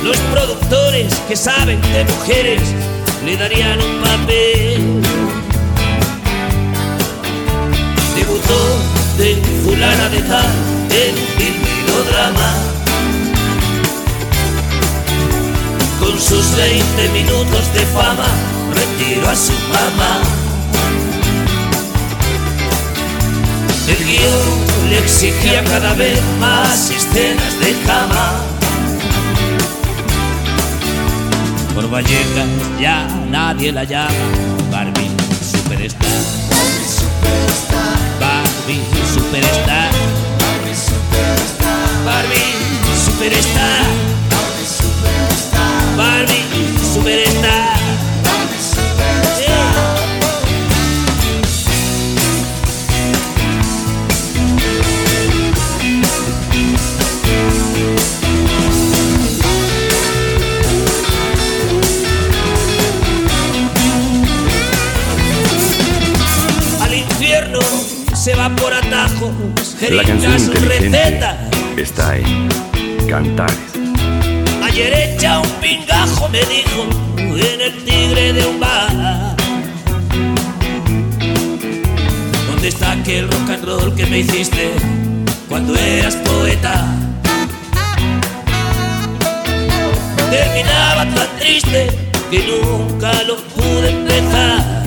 los 0.04 0.18
productores 0.34 1.14
que 1.28 1.36
saben 1.36 1.80
de 1.94 2.06
mujeres 2.06 2.62
le 3.24 3.38
darían 3.38 3.80
un 3.80 4.02
papel. 4.02 4.81
De 9.18 9.36
fulana 9.64 10.10
de 10.10 10.22
tal 10.22 10.52
en 10.90 11.16
un 11.16 11.54
melodrama. 11.64 12.54
Con 16.00 16.20
sus 16.20 16.56
20 16.56 17.10
minutos 17.10 17.74
de 17.74 17.86
fama 17.88 18.30
retiró 18.74 19.30
a 19.30 19.36
su 19.36 19.54
mamá. 19.74 20.22
El 23.88 24.06
guion 24.06 24.90
le 24.90 24.98
exigía 25.00 25.64
cada 25.66 25.94
vez 25.94 26.20
más 26.40 26.90
escenas 26.90 27.60
de 27.60 27.74
cama. 27.86 28.42
Por 31.76 31.90
Vallecas 31.90 32.50
ya 32.80 33.08
nadie 33.30 33.72
la 33.72 33.84
llama 33.84 34.10
Barbie 34.72 35.12
Superstar. 35.52 36.51
Barbie 38.62 38.84
Superstar. 39.06 39.90
Barbie 40.38 40.76
Superstar. 40.76 42.06
Barbie 42.06 42.54
Superstar. 46.78 47.42
Yeah. 47.42 47.81
Por 68.50 68.74
atajos, 68.74 69.32
La 69.90 70.04
canción 70.04 70.34
inteligente 70.34 71.00
recetas. 71.00 71.38
está 71.78 72.18
en 72.18 72.50
Cantares. 73.08 73.56
Ayer 74.64 74.94
echa 74.94 75.40
un 75.40 75.50
pingajo, 75.62 76.28
me 76.30 76.40
dijo, 76.40 76.88
en 77.18 77.62
el 77.62 77.84
tigre 77.84 78.34
de 78.34 78.46
un 78.48 78.60
bar. 78.60 79.36
¿Dónde 82.50 82.68
está 82.68 82.92
aquel 82.94 83.28
rock 83.30 83.50
and 83.52 83.66
roll 83.66 83.96
que 83.96 84.06
me 84.08 84.20
hiciste 84.20 84.72
cuando 85.48 85.76
eras 85.76 86.16
poeta? 86.16 86.86
Terminaba 90.32 91.06
tan 91.14 91.28
triste 91.40 91.90
que 92.32 92.40
nunca 92.40 93.12
lo 93.24 93.36
pude 93.38 93.90
empezar. 93.92 94.81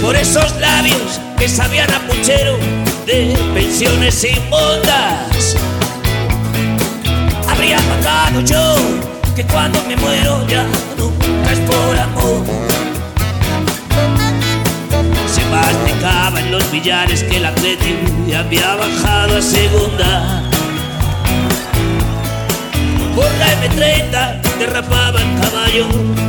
Por 0.00 0.16
esos 0.16 0.56
labios 0.58 1.20
que 1.38 1.48
sabían 1.48 1.90
a 1.92 2.00
puchero 2.06 2.56
de 3.06 3.36
pensiones 3.54 4.24
inmundas 4.24 5.56
habría 7.48 7.76
pagado 7.76 8.40
yo 8.40 8.76
que 9.36 9.44
cuando 9.44 9.82
me 9.84 9.96
muero 9.96 10.46
ya 10.48 10.64
nunca 10.96 11.52
es 11.52 11.58
por 11.60 11.98
amor. 11.98 12.46
Se 15.26 15.44
masticaba 15.46 16.40
en 16.40 16.50
los 16.50 16.70
billares 16.72 17.22
que 17.22 17.36
el 17.36 17.44
Atleti 17.44 17.96
había 18.34 18.76
bajado 18.76 19.36
a 19.36 19.42
segunda. 19.42 20.42
Por 23.14 23.30
la 23.38 23.48
M30 23.62 24.40
derrapaba 24.58 25.20
el 25.20 25.40
caballo 25.40 25.86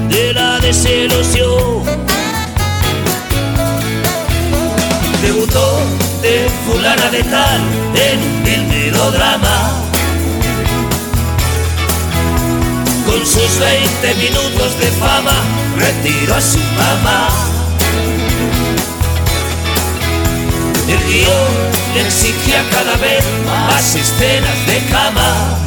de 0.10 0.34
la 0.34 0.60
desilusión. 0.60 2.21
Debutó 5.22 5.80
de 6.22 6.50
fulana 6.66 7.10
de 7.10 7.24
tal 7.24 7.62
en 7.96 8.48
el 8.48 8.64
melodrama. 8.68 9.72
Con 13.06 13.26
sus 13.26 13.60
20 13.60 14.16
minutos 14.16 14.80
de 14.80 14.88
fama 15.00 15.36
retiró 15.78 16.36
a 16.36 16.42
su 16.42 16.58
mamá. 16.58 17.30
El 20.88 21.00
guion 21.08 21.52
le 21.94 22.02
exigía 22.02 22.64
cada 22.72 22.98
vez 22.98 23.24
más 23.46 23.96
escenas 23.96 24.66
de 24.66 24.78
cama. 24.92 25.58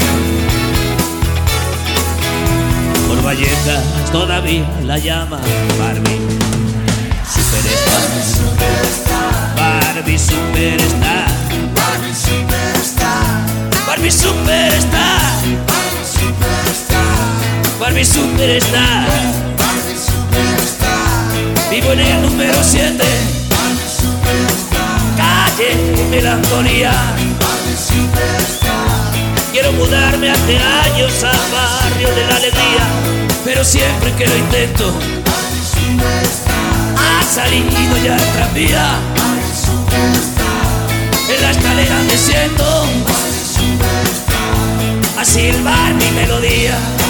Por 3.06 3.22
Vallecas 3.22 3.84
todavía 4.10 4.68
la 4.82 4.98
llama 4.98 5.38
Barbie 5.78 6.44
Superstar. 8.24 9.43
Barbie 9.94 10.18
Superstar. 10.18 11.28
Barbie 13.86 14.10
Superstar. 14.10 15.30
Barbie 17.78 18.04
Superstar. 18.04 19.06
Vivo 21.70 21.92
en 21.92 22.00
el 22.00 22.22
número 22.22 22.58
7. 22.60 23.04
Calle 25.16 25.76
Melancolía. 26.10 26.92
Quiero 29.52 29.72
mudarme 29.74 30.30
hace 30.30 30.58
años 30.58 31.22
al 31.22 31.38
barrio 31.52 32.08
de 32.16 32.26
la 32.26 32.36
alegría, 32.36 32.84
pero 33.44 33.62
siempre 33.64 34.12
que 34.14 34.26
lo 34.26 34.36
intento, 34.38 34.92
ha 36.98 37.22
salido 37.22 37.96
ya 38.04 38.16
el 38.16 38.32
tranvía. 38.32 38.98
En 41.28 41.42
la 41.42 41.50
escalera 41.50 42.02
me 42.02 42.16
siento 42.16 42.64
a 45.18 45.24
silbar 45.24 45.94
mi 45.94 46.10
melodía. 46.10 47.03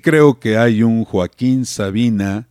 Creo 0.00 0.38
que 0.40 0.56
hay 0.56 0.82
un 0.82 1.04
Joaquín 1.04 1.64
Sabina 1.64 2.48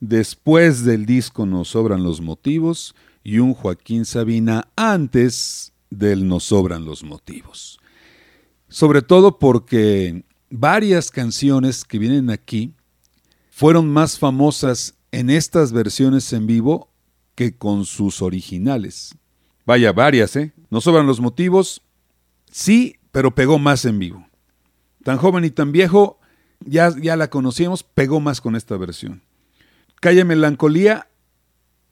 después 0.00 0.84
del 0.84 1.06
disco 1.06 1.46
Nos 1.46 1.68
sobran 1.68 2.02
los 2.02 2.20
motivos 2.20 2.94
y 3.22 3.38
un 3.38 3.54
Joaquín 3.54 4.04
Sabina 4.04 4.68
antes 4.76 5.72
del 5.90 6.26
Nos 6.26 6.44
sobran 6.44 6.84
los 6.84 7.02
motivos. 7.04 7.78
Sobre 8.68 9.02
todo 9.02 9.38
porque 9.38 10.24
varias 10.50 11.10
canciones 11.10 11.84
que 11.84 11.98
vienen 11.98 12.30
aquí 12.30 12.74
fueron 13.50 13.90
más 13.90 14.18
famosas 14.18 14.94
en 15.10 15.30
estas 15.30 15.72
versiones 15.72 16.32
en 16.32 16.46
vivo 16.46 16.90
que 17.34 17.56
con 17.56 17.84
sus 17.84 18.22
originales. 18.22 19.14
Vaya, 19.64 19.92
varias, 19.92 20.34
¿eh? 20.36 20.52
Nos 20.70 20.84
sobran 20.84 21.06
los 21.06 21.20
motivos, 21.20 21.82
sí, 22.50 22.96
pero 23.12 23.34
pegó 23.34 23.58
más 23.58 23.84
en 23.84 23.98
vivo. 23.98 24.26
Tan 25.04 25.18
joven 25.18 25.44
y 25.44 25.50
tan 25.50 25.72
viejo, 25.72 26.18
ya, 26.64 26.94
ya 27.00 27.16
la 27.16 27.30
conocíamos, 27.30 27.82
pegó 27.82 28.20
más 28.20 28.40
con 28.40 28.56
esta 28.56 28.76
versión. 28.76 29.22
Calle 30.00 30.24
Melancolía, 30.24 31.08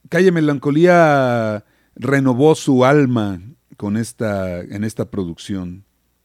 Calle 0.08 0.32
Melancolía 0.32 1.64
renovó 1.94 2.54
su 2.54 2.84
alma 2.84 3.40
con 3.76 3.96
esta, 3.96 4.60
en 4.60 4.84
esta 4.84 5.10
producción. 5.10 5.84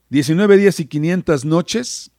19 0.10 0.58
días 0.58 0.80
y 0.80 0.86
500 0.86 1.46
noches, 1.46 2.12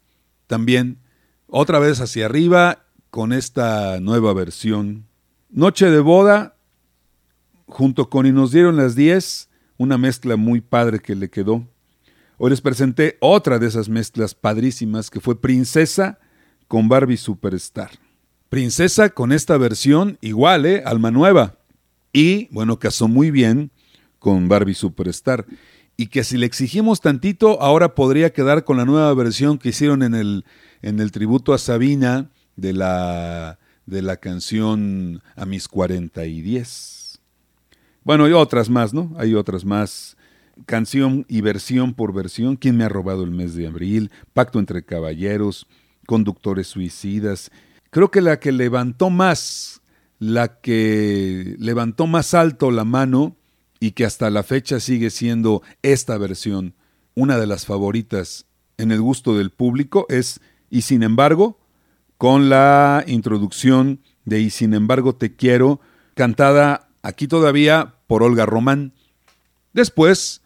también 0.47 0.99
otra 1.47 1.79
vez 1.79 2.01
hacia 2.01 2.27
arriba 2.27 2.87
con 3.11 3.33
esta 3.33 4.01
nueva 4.01 4.33
versión. 4.33 5.07
Noche 5.51 5.91
de 5.91 6.01
boda, 6.01 6.57
junto 7.67 8.09
con 8.09 8.27
Y 8.27 8.33
nos 8.33 8.53
dieron 8.53 8.77
las 8.77 8.95
10, 8.95 9.51
una 9.77 9.99
mezcla 9.99 10.37
muy 10.37 10.61
padre 10.61 10.99
que 10.99 11.15
le 11.15 11.29
quedó. 11.29 11.67
Hoy 12.45 12.51
les 12.51 12.61
presenté 12.61 13.19
otra 13.21 13.61
de 13.61 13.69
esas 13.69 13.89
mezclas 13.89 14.35
padrísimas 14.35 15.11
que 15.11 15.21
fue 15.21 15.41
Princesa 15.41 16.19
con 16.67 16.89
Barbie 16.89 17.17
Superstar. 17.17 17.93
Princesa 18.49 19.11
con 19.11 19.31
esta 19.31 19.57
versión 19.59 20.19
igual, 20.21 20.67
¿eh? 20.67 20.83
Alma 20.85 21.13
nueva. 21.13 21.55
Y 22.13 22.49
bueno, 22.53 22.81
casó 22.81 23.07
muy 23.07 23.31
bien 23.31 23.71
con 24.19 24.49
Barbie 24.49 24.75
Superstar. 24.75 25.47
Y 25.97 26.09
que 26.09 26.25
si 26.25 26.37
le 26.37 26.47
exigimos 26.47 27.01
tantito, 27.01 27.63
ahora 27.63 27.95
podría 27.95 28.33
quedar 28.33 28.65
con 28.65 28.77
la 28.77 28.87
nueva 28.87 29.15
versión 29.15 29.57
que 29.57 29.69
hicieron 29.69 30.03
en 30.03 30.17
el, 30.17 30.45
en 30.81 30.99
el 30.99 31.13
tributo 31.13 31.55
a 31.55 31.59
Sabina 31.59 32.29
de 32.57 32.73
la, 32.73 33.61
de 33.87 34.03
la 34.03 34.17
canción 34.17 35.23
A 35.37 35.47
mis 35.47 35.69
40 35.69 36.27
y 36.27 36.41
10. 36.41 37.21
Bueno, 38.03 38.25
hay 38.25 38.33
otras 38.33 38.69
más, 38.69 38.93
¿no? 38.93 39.15
Hay 39.17 39.33
otras 39.37 39.65
más 39.65 40.17
canción 40.67 41.25
y 41.29 41.41
versión 41.41 41.95
por 41.95 42.13
versión, 42.13 42.57
¿Quién 42.57 42.77
me 42.77 42.85
ha 42.85 42.89
robado 42.89 43.25
el 43.25 43.31
mes 43.31 43.55
de 43.55 43.67
abril? 43.67 44.11
Pacto 44.33 44.59
entre 44.59 44.85
caballeros, 44.85 45.67
Conductores 46.07 46.67
suicidas. 46.67 47.51
Creo 47.91 48.11
que 48.11 48.21
la 48.21 48.41
que 48.41 48.53
levantó 48.53 49.11
más, 49.11 49.83
la 50.19 50.61
que 50.61 51.55
levantó 51.59 52.07
más 52.07 52.35
alto 52.35 52.71
la 52.71 52.85
mano 52.85 53.37
y 53.81 53.93
que 53.93 54.05
hasta 54.05 54.31
la 54.31 54.43
fecha 54.43 54.81
sigue 54.81 55.11
siendo 55.11 55.63
esta 55.83 56.17
versión, 56.19 56.75
una 57.15 57.39
de 57.39 57.47
las 57.47 57.67
favoritas 57.67 58.47
en 58.79 58.93
el 58.93 59.01
gusto 59.01 59.37
del 59.37 59.51
público 59.51 60.07
es 60.09 60.41
Y 60.71 60.83
sin 60.83 61.03
embargo, 61.03 61.59
con 62.19 62.49
la 62.49 63.05
introducción 63.07 64.01
de 64.25 64.41
Y 64.41 64.51
sin 64.51 64.75
embargo 64.75 65.15
te 65.15 65.35
quiero, 65.35 65.81
cantada 66.15 66.89
aquí 67.03 67.27
todavía 67.27 67.97
por 68.07 68.23
Olga 68.23 68.47
Román. 68.47 68.93
Después, 69.73 70.42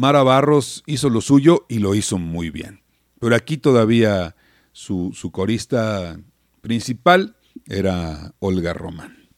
Mara 0.00 0.22
Barros 0.22 0.82
hizo 0.86 1.10
lo 1.10 1.20
suyo 1.20 1.66
y 1.68 1.78
lo 1.78 1.94
hizo 1.94 2.16
muy 2.16 2.48
bien. 2.48 2.80
Pero 3.18 3.36
aquí 3.36 3.58
todavía 3.58 4.34
su, 4.72 5.12
corista 5.30 6.18
principal 6.62 7.36
era 7.66 8.32
Olga 8.38 8.72
Román. 8.72 9.28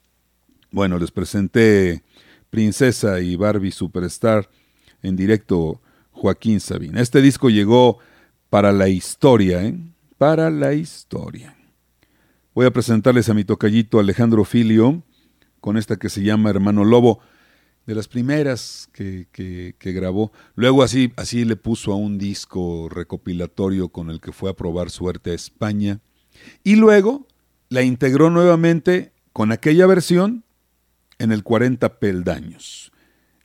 Bueno, 0.71 1.01
les 1.01 1.11
presenté 1.11 2.05
Princesa 2.49 3.19
y 3.19 3.35
Barbie 3.35 3.73
Superstar 3.73 4.51
en 5.03 5.17
directo 5.17 5.83
Joaquín 6.13 6.61
Sabina. 6.61 7.01
Este 7.01 7.21
disco 7.21 7.51
llegó 7.51 7.99
para 8.49 8.71
la 8.71 8.89
historia, 8.89 9.65
¿eh? 9.65 9.77
Para 10.17 10.49
la 10.49 10.75
historia. 10.75 11.57
Voy 12.55 12.67
a 12.67 12.71
presentarles 12.71 13.29
a 13.29 13.35
mi 13.35 13.43
tocallito 13.43 13.99
Alejandro 13.99 14.45
Filio 14.45 15.03
con 15.61 15.77
esta 15.77 15.97
que 15.97 16.09
se 16.09 16.23
llama 16.23 16.51
Hermano 16.51 16.85
Lobo 16.85 17.19
de 17.87 17.95
las 17.95 18.09
primeras 18.09 18.89
que, 18.93 19.27
que, 19.33 19.93
grabó. 19.93 20.33
Luego 20.55 20.83
así, 20.83 21.13
así 21.17 21.45
le 21.45 21.57
puso 21.57 21.93
a 21.93 21.97
un 21.97 22.19
disco 22.19 22.89
recopilatorio 22.89 23.89
con 23.89 24.11
el 24.11 24.21
que 24.21 24.33
fue 24.33 24.51
a 24.51 24.55
probar 24.55 24.91
suerte 24.91 25.31
a 25.31 25.35
España. 25.35 26.01
Y 26.65 26.77
luego 26.77 27.27
la 27.69 27.83
integró 27.83 28.31
nuevamente 28.31 29.13
con 29.33 29.53
aquella 29.53 29.87
versión 29.87 30.45
en 31.19 31.33
el 31.33 31.43
40 31.43 31.99
peldaños. 31.99 32.93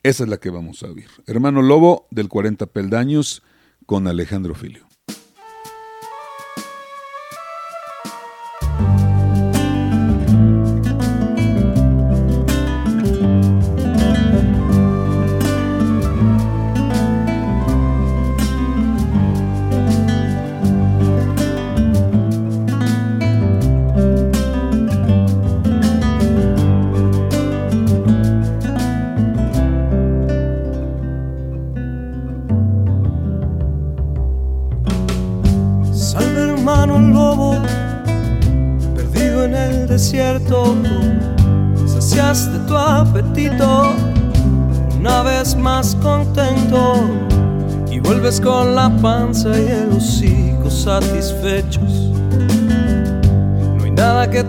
Esa 0.02 0.24
es 0.24 0.28
la 0.28 0.38
que 0.38 0.50
vamos 0.50 0.82
a 0.82 0.90
oír. 0.90 1.08
Hermano 1.26 1.62
Lobo 1.62 2.06
del 2.10 2.28
40 2.28 2.66
peldaños 2.66 3.42
con 3.86 4.06
Alejandro 4.06 4.54
Filio. 4.54 4.87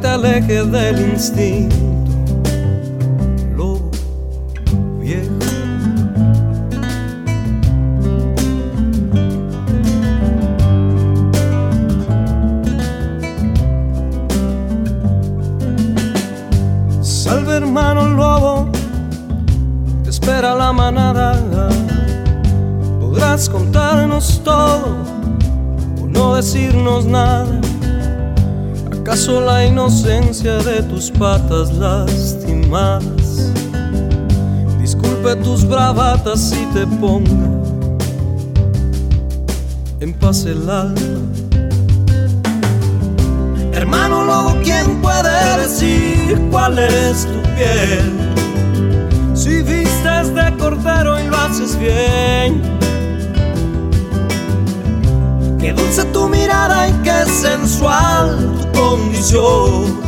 te 0.02 0.08
aleje 0.08 0.64
del 0.64 1.12
instinto, 1.12 1.76
lobo 3.56 3.92
viejo. 5.00 5.30
Salve 17.02 17.58
hermano 17.58 18.08
lobo, 18.10 18.70
te 20.04 20.10
espera 20.10 20.56
la 20.56 20.72
manada, 20.72 21.34
podrás 23.00 23.50
contarnos 23.50 24.42
todo 24.44 24.96
o 26.02 26.08
no 26.08 26.36
decirnos 26.36 27.06
nada 27.06 27.69
¿Acaso 29.10 29.42
la 29.42 29.66
inocencia 29.66 30.60
de 30.60 30.84
tus 30.84 31.10
patas 31.10 31.74
lastimadas? 31.74 33.52
Disculpe 34.80 35.36
tus 35.38 35.68
bravatas 35.68 36.40
si 36.52 36.64
te 36.76 36.86
ponga 36.86 37.50
en 40.00 40.14
paz 40.14 40.46
el 40.46 40.70
alma. 40.70 40.94
Hermano 43.74 44.26
lobo, 44.26 44.56
¿quién 44.64 45.02
puede 45.02 45.58
decir 45.58 46.40
cuál 46.52 46.78
es 46.78 47.26
tu 47.26 47.42
piel? 47.56 48.12
Si 49.34 49.64
vistes 49.64 50.36
de 50.36 50.56
cordero 50.60 51.20
y 51.20 51.24
lo 51.24 51.36
haces 51.36 51.76
bien. 51.80 52.79
Qué 55.60 55.74
dulce 55.74 56.06
tu 56.06 56.30
mirada 56.30 56.88
y 56.88 56.94
qué 57.04 57.26
sensual 57.26 58.56
tu 58.62 58.80
condición. 58.80 60.00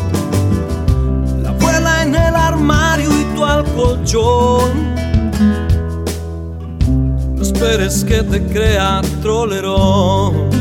La 1.44 1.50
abuela 1.50 2.04
en 2.04 2.16
el 2.16 2.36
armario 2.36 3.10
y 3.12 3.24
tu 3.36 3.44
al 3.44 3.66
colchón. 3.76 4.96
No 7.36 7.42
esperes 7.42 8.04
que 8.06 8.24
te 8.24 8.42
crea 8.48 9.02
trolerón. 9.22 10.61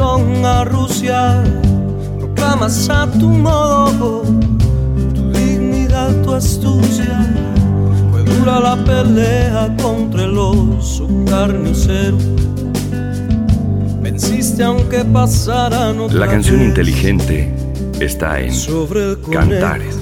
Washington 0.00 0.44
a 0.46 0.64
Rusia, 0.64 1.44
proclamas 2.18 2.88
a 2.88 3.06
tu 3.06 3.28
modo 3.28 4.22
tu 5.14 5.30
dignidad, 5.30 6.10
tu 6.22 6.32
astucia. 6.32 7.28
Fue 8.10 8.22
dura 8.24 8.60
la 8.60 8.76
pelea 8.84 9.76
contra 9.82 10.24
el 10.24 10.38
oso 10.38 11.06
carnicero. 11.26 12.16
Venciste 14.00 14.64
aunque 14.64 15.04
pasaran 15.04 16.00
otra 16.00 16.18
La 16.18 16.26
canción 16.26 16.62
inteligente 16.62 17.54
está 18.00 18.40
en 18.40 18.54
sobre 18.54 19.12
el. 19.12 19.20
Cantares. 19.30 19.98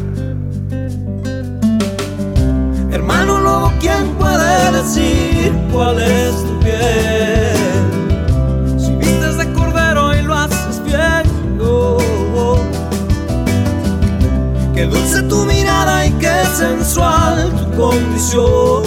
Hermano 2.93 3.41
lobo, 3.41 3.73
¿quién 3.81 4.07
puede 4.19 4.73
decir 4.73 5.53
cuál 5.73 6.01
es 6.01 6.37
tu 6.45 6.61
piel? 6.61 7.58
Qué 14.79 14.87
dulce 14.87 15.23
tu 15.25 15.45
mirada 15.45 16.07
y 16.07 16.13
qué 16.21 16.45
sensual 16.55 17.51
tu 17.51 17.69
condición. 17.77 18.85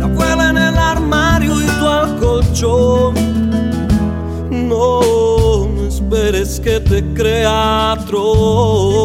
La 0.00 0.06
abuela 0.06 0.50
en 0.50 0.58
el 0.58 0.76
armario 0.76 1.62
y 1.62 1.66
tu 1.78 1.86
al 1.86 2.18
colchón. 2.18 3.14
No, 4.50 5.64
no 5.68 5.86
esperes 5.86 6.58
que 6.58 6.80
te 6.80 7.04
crea 7.14 7.96
trolerón. 8.08 9.00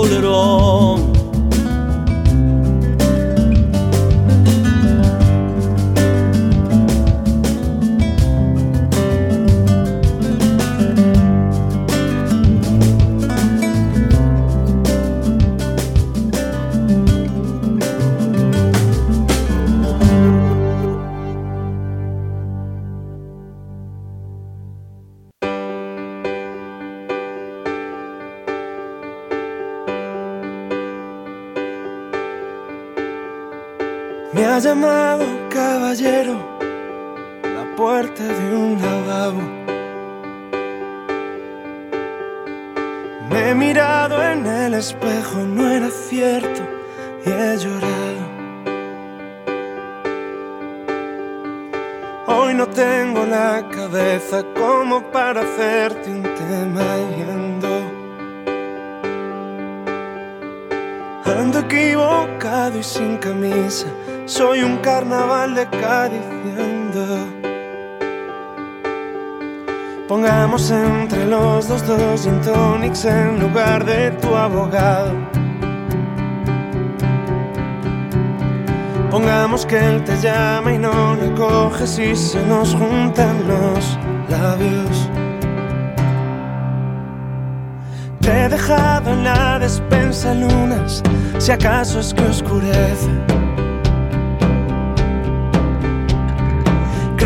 En 72.28 73.40
lugar 73.40 73.86
de 73.86 74.10
tu 74.12 74.36
abogado. 74.36 75.14
Pongamos 79.12 79.66
que 79.66 79.78
él 79.78 80.04
te 80.04 80.18
llama 80.18 80.74
y 80.74 80.78
no 80.80 81.16
le 81.16 81.34
coges 81.36 82.00
y 82.00 82.16
se 82.16 82.44
nos 82.48 82.74
juntan 82.74 83.48
los 83.48 84.00
labios. 84.30 85.10
Te 88.22 88.46
he 88.46 88.50
dejado 88.50 89.12
en 89.12 89.24
la 89.24 89.60
despensa 89.60 90.34
lunas, 90.34 91.04
si 91.38 91.52
acaso 91.52 92.00
es 92.00 92.14
que 92.14 92.24
oscurece. 92.24 93.10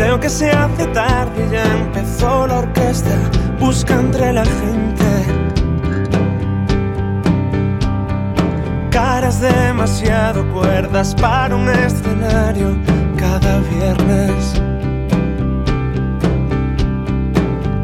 Creo 0.00 0.18
que 0.18 0.30
se 0.30 0.50
hace 0.50 0.86
tarde 0.86 1.46
ya 1.52 1.62
empezó 1.62 2.46
la 2.46 2.60
orquesta, 2.60 3.10
busca 3.58 4.00
entre 4.00 4.32
la 4.32 4.46
gente. 4.46 5.04
Caras 8.90 9.42
demasiado 9.42 10.50
cuerdas 10.54 11.14
para 11.20 11.54
un 11.54 11.68
escenario 11.68 12.78
cada 13.18 13.60
viernes. 13.60 14.62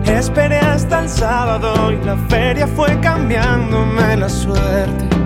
Esperé 0.07 0.61
hasta 0.61 1.01
el 1.01 1.11
sábado 1.11 1.93
y 1.93 2.03
la 2.03 2.17
feria 2.31 2.67
fue 2.67 2.99
cambiándome 3.01 4.17
la 4.17 4.31
suerte. 4.31 5.26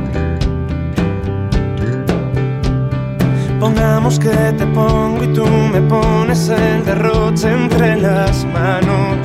Pongamos 3.61 4.19
que 4.19 4.31
te 4.57 4.67
pongo 4.69 5.23
y 5.23 5.29
tú 5.35 5.45
me 5.47 5.83
pones 5.83 6.49
el 6.49 6.83
derroche 6.83 7.53
entre 7.53 7.97
las 7.97 8.47
manos. 8.47 9.19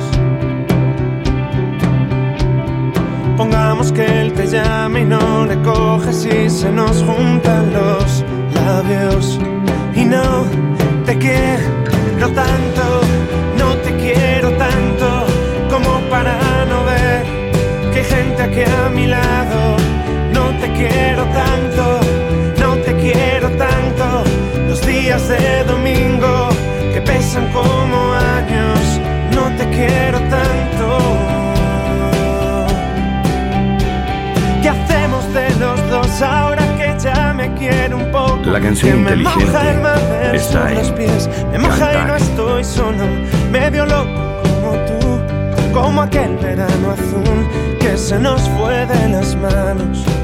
Pongamos 3.38 3.90
que 3.92 4.04
él 4.04 4.34
te 4.34 4.46
llame 4.46 5.00
y 5.00 5.04
no 5.06 5.46
le 5.46 5.56
coges 5.62 6.26
y 6.26 6.50
se 6.50 6.70
nos 6.70 7.02
juntan 7.02 7.72
los 7.72 8.22
labios. 8.54 9.40
Y 9.94 10.04
no 10.04 10.44
te 11.06 11.16
quiero 11.16 12.28
tanto, 12.34 13.00
no 13.58 13.74
te 13.76 13.96
quiero 13.96 14.50
tanto 14.52 15.24
como 15.70 15.98
para 16.10 16.36
no 16.66 16.84
ver 16.84 17.24
que 17.90 18.00
hay 18.00 18.04
gente 18.04 18.42
aquí 18.42 18.62
a 18.70 18.90
mi 18.90 19.06
lado. 19.06 19.76
No 20.34 20.50
te 20.60 20.70
quiero 20.72 21.24
tanto, 21.24 21.95
días 25.16 25.28
de 25.28 25.64
domingo 25.64 26.48
que 26.92 27.00
pesan 27.00 27.50
como 27.52 28.12
años. 28.12 29.00
No 29.34 29.44
te 29.56 29.68
quiero 29.70 30.18
tanto. 30.20 30.98
¿Qué 34.62 34.68
hacemos 34.68 35.32
de 35.34 35.50
los 35.56 35.90
dos 35.90 36.22
ahora 36.22 36.62
que 36.76 36.94
ya 36.98 37.32
me 37.34 37.52
quiere 37.54 37.94
un 37.94 38.10
poco? 38.10 38.40
La 38.44 38.60
canción 38.60 39.04
Que 39.04 39.10
me 39.16 39.16
inteligente 39.16 39.70
el 39.70 39.80
madero 39.80 40.34
está 40.34 40.52
sobre 40.52 40.74
los 40.74 40.88
en 40.88 40.94
pies, 40.94 41.30
me 41.52 41.58
moja 41.58 41.94
y 41.94 42.06
no 42.06 42.16
estoy 42.16 42.64
solo, 42.64 43.04
medio 43.50 43.86
loco 43.86 44.42
como 44.60 44.72
tú, 44.86 45.72
como 45.72 46.02
aquel 46.02 46.36
verano 46.36 46.90
azul 46.90 47.78
que 47.78 47.96
se 47.96 48.18
nos 48.18 48.40
fue 48.50 48.86
de 48.86 49.08
las 49.08 49.36
manos. 49.36 50.15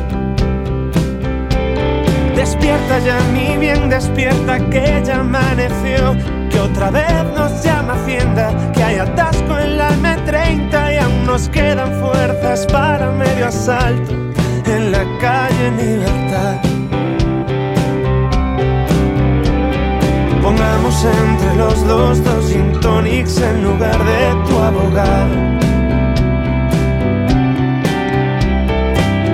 Despierta 2.43 2.99
ya, 2.99 3.21
mi 3.33 3.57
bien, 3.57 3.89
despierta 3.89 4.59
que 4.69 5.01
ya 5.05 5.21
amaneció, 5.21 6.17
que 6.51 6.59
otra 6.59 6.91
vez 6.91 7.25
nos 7.37 7.63
llama 7.63 7.93
Hacienda, 7.95 8.73
que 8.73 8.83
hay 8.83 8.97
atasco 8.99 9.61
en 9.61 9.79
la 9.79 9.91
M30 9.91 10.93
y 10.93 10.97
aún 10.99 11.25
nos 11.25 11.49
quedan 11.49 11.93
fuerzas 12.01 12.67
para 12.67 13.13
medio 13.13 13.47
asalto 13.47 14.13
en 14.67 14.91
la 14.91 15.05
calle 15.21 15.71
Libertad. 15.71 16.57
Pongamos 20.43 21.05
entre 21.05 21.55
los 21.55 21.87
dos 21.87 22.25
dos 22.25 22.51
gin 22.51 22.73
en 22.75 23.63
lugar 23.63 23.99
de 24.05 24.49
tu 24.49 24.59
abogado. 24.59 25.82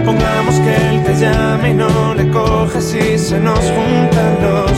Pongamos 0.08 0.54
que 0.60 0.74
él 0.74 1.04
te 1.04 1.14
llame 1.16 1.68
y 1.68 1.74
no 1.74 2.14
le 2.14 2.30
coges 2.30 2.94
y 2.94 3.18
se 3.18 3.38
nos 3.38 3.60
juntan 3.60 4.32
los 4.40 4.72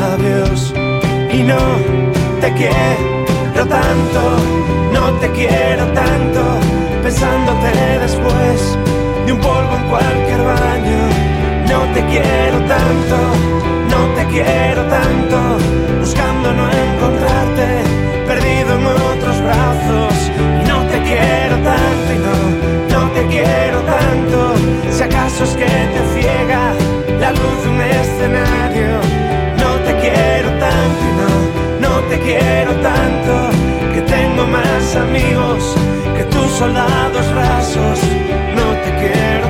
labios. 0.00 0.74
Y 1.32 1.44
no 1.44 1.62
te 2.40 2.52
quiero 2.54 3.62
tanto, 3.68 4.22
no 4.92 5.12
te 5.20 5.30
quiero 5.30 5.86
tanto, 5.92 6.42
pensándote 7.04 7.70
después 8.00 8.76
de 9.24 9.32
un 9.34 9.38
polvo 9.38 9.76
en 9.76 9.84
cualquier 9.92 10.42
baño. 10.42 11.02
No 11.70 11.80
te 11.94 12.00
quiero 12.06 12.58
tanto, 12.74 13.16
no 13.92 14.00
te 14.16 14.24
quiero 14.32 14.82
tanto, 14.98 15.38
buscando 16.00 16.52
no 16.52 16.64
encontrarte, 16.68 17.66
perdido 18.26 18.74
en 18.76 18.86
otros 18.86 19.40
brazos. 19.40 20.14
No 20.66 20.78
te 20.90 20.98
quiero 21.08 21.56
tanto 21.62 22.08
y 22.12 22.18
no, 22.26 22.98
no 22.98 23.10
te 23.12 23.22
quiero 23.28 23.78
tanto, 23.82 24.23
si 25.14 25.20
acaso 25.20 25.44
es 25.44 25.54
que 25.54 25.64
te 25.64 26.20
ciega 26.20 26.72
la 27.20 27.30
luz 27.30 27.62
de 27.62 27.68
un 27.68 27.80
escenario. 27.80 29.00
No 29.62 29.70
te 29.86 29.92
quiero 30.00 30.50
tanto 30.58 31.02
y 31.08 31.12
no, 31.20 31.88
no 31.88 32.00
te 32.08 32.18
quiero 32.18 32.72
tanto, 32.82 33.50
que 33.94 34.02
tengo 34.02 34.44
más 34.46 34.96
amigos 34.96 35.76
que 36.16 36.24
tus 36.24 36.50
soldados 36.52 37.26
rasos. 37.32 37.98
No 38.58 38.66
te 38.82 38.90
quiero 39.00 39.43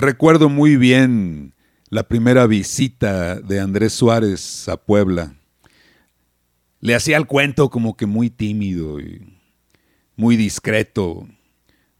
Recuerdo 0.00 0.48
muy 0.48 0.76
bien 0.76 1.54
la 1.90 2.04
primera 2.04 2.46
visita 2.46 3.34
de 3.40 3.58
Andrés 3.58 3.94
Suárez 3.94 4.68
a 4.68 4.76
Puebla. 4.76 5.34
Le 6.80 6.94
hacía 6.94 7.16
el 7.16 7.26
cuento 7.26 7.68
como 7.68 7.96
que 7.96 8.06
muy 8.06 8.30
tímido 8.30 9.00
y 9.00 9.40
muy 10.14 10.36
discreto. 10.36 11.26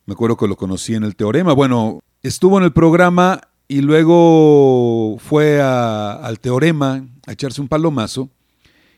Me 0.07 0.13
acuerdo 0.13 0.37
que 0.37 0.47
lo 0.47 0.55
conocí 0.55 0.95
en 0.95 1.03
el 1.03 1.17
Teorema. 1.17 1.53
Bueno, 1.55 1.99
estuvo 2.23 2.57
en 2.59 2.63
el 2.63 2.73
programa 2.73 3.41
y 3.67 3.81
luego 3.81 5.19
fue 5.19 5.61
al 5.61 6.39
Teorema 6.39 7.05
a 7.27 7.33
echarse 7.33 7.61
un 7.61 7.67
palomazo 7.67 8.31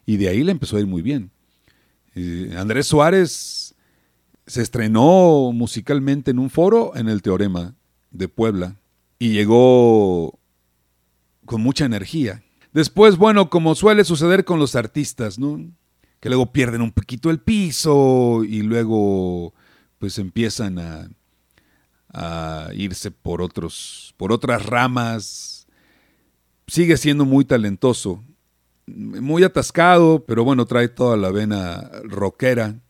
y 0.05 0.19
de 0.19 0.29
ahí 0.29 0.45
le 0.45 0.53
empezó 0.53 0.77
a 0.77 0.81
ir 0.81 0.87
muy 0.87 1.01
bien. 1.01 1.31
Andrés 2.55 2.89
Suárez 2.89 3.75
se 4.47 4.61
estrenó 4.61 5.53
musicalmente 5.55 6.33
en 6.33 6.39
un 6.39 6.51
foro 6.51 6.95
en 6.97 7.09
el 7.09 7.23
Teorema 7.23 7.75
de 8.11 8.29
Puebla 8.29 8.77
y 9.21 9.33
llegó 9.33 10.41
con 11.45 11.61
mucha 11.61 11.85
energía. 11.85 12.43
Después, 12.73 13.19
bueno, 13.19 13.51
como 13.51 13.75
suele 13.77 14.03
suceder 14.05 14.45
con 14.45 14.59
los 14.59 14.75
artistas, 14.75 15.39
¿no? 15.39 15.61
Que 16.21 16.31
luego 16.31 16.53
pierden 16.53 16.81
un 16.81 16.91
poquito 16.91 17.31
el 17.31 17.39
piso 17.39 18.43
y 18.45 18.63
luego 18.63 19.55
pues 19.99 20.19
empiezan 20.19 20.79
a, 20.79 21.11
a 22.09 22.71
irse 22.75 23.11
por 23.11 23.43
otros 23.43 24.15
por 24.17 24.33
otras 24.33 24.65
ramas. 24.65 25.67
Sigue 26.67 26.97
siendo 26.97 27.27
muy 27.27 27.45
talentoso, 27.45 28.25
muy 28.87 29.43
atascado, 29.45 30.25
pero 30.25 30.45
bueno, 30.45 30.65
trae 30.65 30.89
toda 30.89 31.19
la 31.19 31.31
vena 31.31 31.91
rockera. 32.05 32.81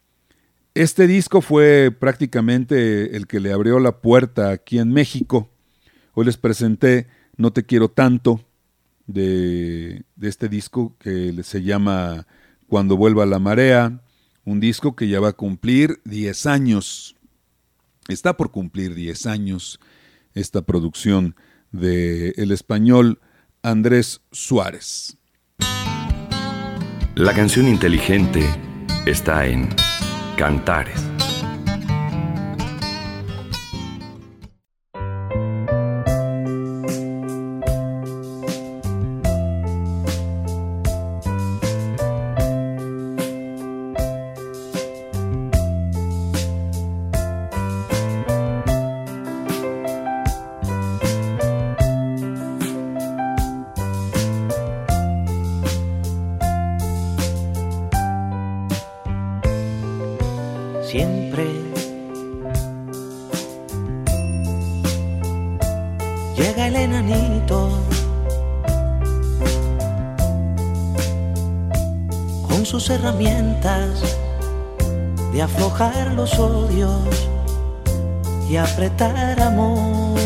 Este 0.74 1.09
disco 1.09 1.41
fue 1.41 1.91
prácticamente 1.91 3.16
el 3.16 3.26
que 3.26 3.41
le 3.41 3.53
abrió 3.53 3.81
la 3.81 4.01
puerta 4.01 4.51
aquí 4.51 4.78
en 4.78 4.93
México. 4.93 5.51
Hoy 6.14 6.26
les 6.26 6.36
presenté 6.36 7.06
No 7.36 7.52
te 7.52 7.64
quiero 7.64 7.88
tanto 7.88 8.40
de, 9.06 10.04
de 10.16 10.28
este 10.28 10.48
disco 10.48 10.96
que 10.98 11.34
se 11.42 11.62
llama 11.62 12.26
Cuando 12.68 12.96
vuelva 12.96 13.26
la 13.26 13.38
marea, 13.38 14.00
un 14.44 14.61
disco 14.61 14.96
que 14.96 15.08
ya 15.08 15.20
va 15.20 15.30
a 15.30 15.32
cumplir 15.32 16.00
10 16.04 16.46
años. 16.46 17.16
Está 18.08 18.36
por 18.36 18.50
cumplir 18.50 18.94
10 18.94 19.26
años 19.26 19.80
esta 20.34 20.62
producción 20.62 21.36
de 21.72 22.30
el 22.36 22.52
español 22.52 23.20
Andrés 23.62 24.20
Suárez. 24.32 25.16
La 27.14 27.34
canción 27.34 27.68
inteligente 27.68 28.42
está 29.06 29.46
en 29.46 29.68
Cantares. 30.36 31.20
Herramientas 72.91 74.01
de 75.32 75.43
aflojar 75.43 76.12
los 76.14 76.38
odios 76.38 77.28
y 78.49 78.57
apretar 78.57 79.41
amores. 79.41 80.20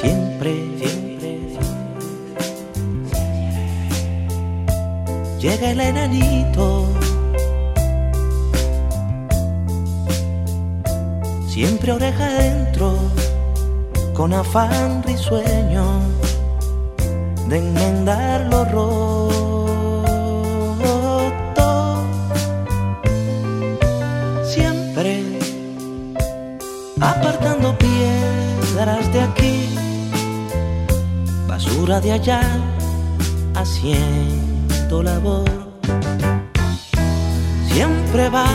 Siempre, 0.00 0.78
siempre, 0.78 1.40
llega 5.40 5.70
el 5.70 5.80
enanito. 5.80 6.86
Siempre 11.48 11.92
oreja 11.92 12.26
adentro, 12.26 12.94
con 14.14 14.32
afán 14.32 15.02
risueño 15.02 15.59
de 17.50 17.58
enmendar 17.58 18.46
lo 18.48 18.64
roto. 18.64 19.26
Siempre 24.44 25.24
apartando 27.00 27.76
piedras 27.76 29.12
de 29.12 29.20
aquí 29.20 29.68
basura 31.48 32.00
de 32.00 32.12
allá 32.12 32.42
haciendo 33.56 35.02
labor. 35.02 35.50
Siempre 37.72 38.28
va 38.28 38.46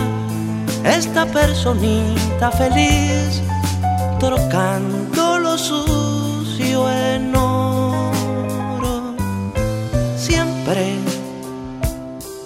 esta 0.85 1.25
personita 1.25 2.49
feliz, 2.51 3.41
trocando 4.19 5.04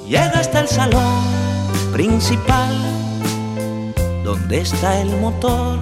Llega 0.05 0.39
hasta 0.39 0.59
el 0.59 0.67
salón 0.67 1.23
principal, 1.93 2.75
donde 4.25 4.59
está 4.59 4.99
el 4.99 5.09
motor 5.21 5.79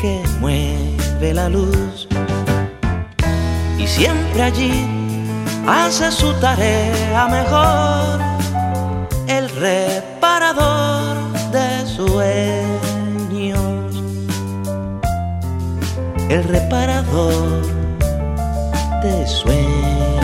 que 0.00 0.24
mueve 0.40 1.32
la 1.32 1.48
luz. 1.48 2.08
Y 3.78 3.86
siempre 3.86 4.42
allí 4.42 4.84
hace 5.68 6.10
su 6.10 6.32
tarea 6.40 7.28
mejor 7.28 8.20
el 9.28 9.48
reparador 9.50 11.16
de 11.52 11.86
sueños, 11.86 12.42
el 16.28 16.42
reparador 16.42 17.62
de 19.02 19.26
sueños. 19.28 20.15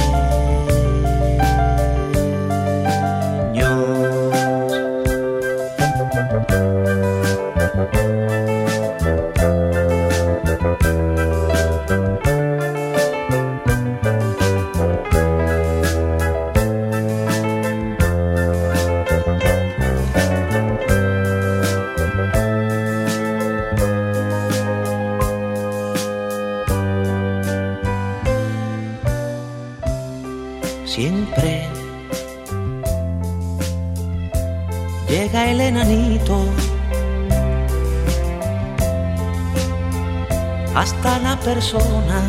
Persona, 41.44 42.20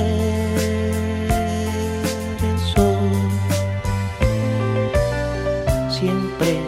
Siempre 5.89 6.59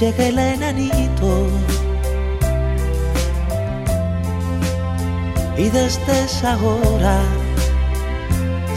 llega 0.00 0.26
el 0.26 0.38
enanito 0.38 1.46
y 5.58 5.68
desde 5.68 6.24
esa 6.24 6.56
hora 6.56 7.20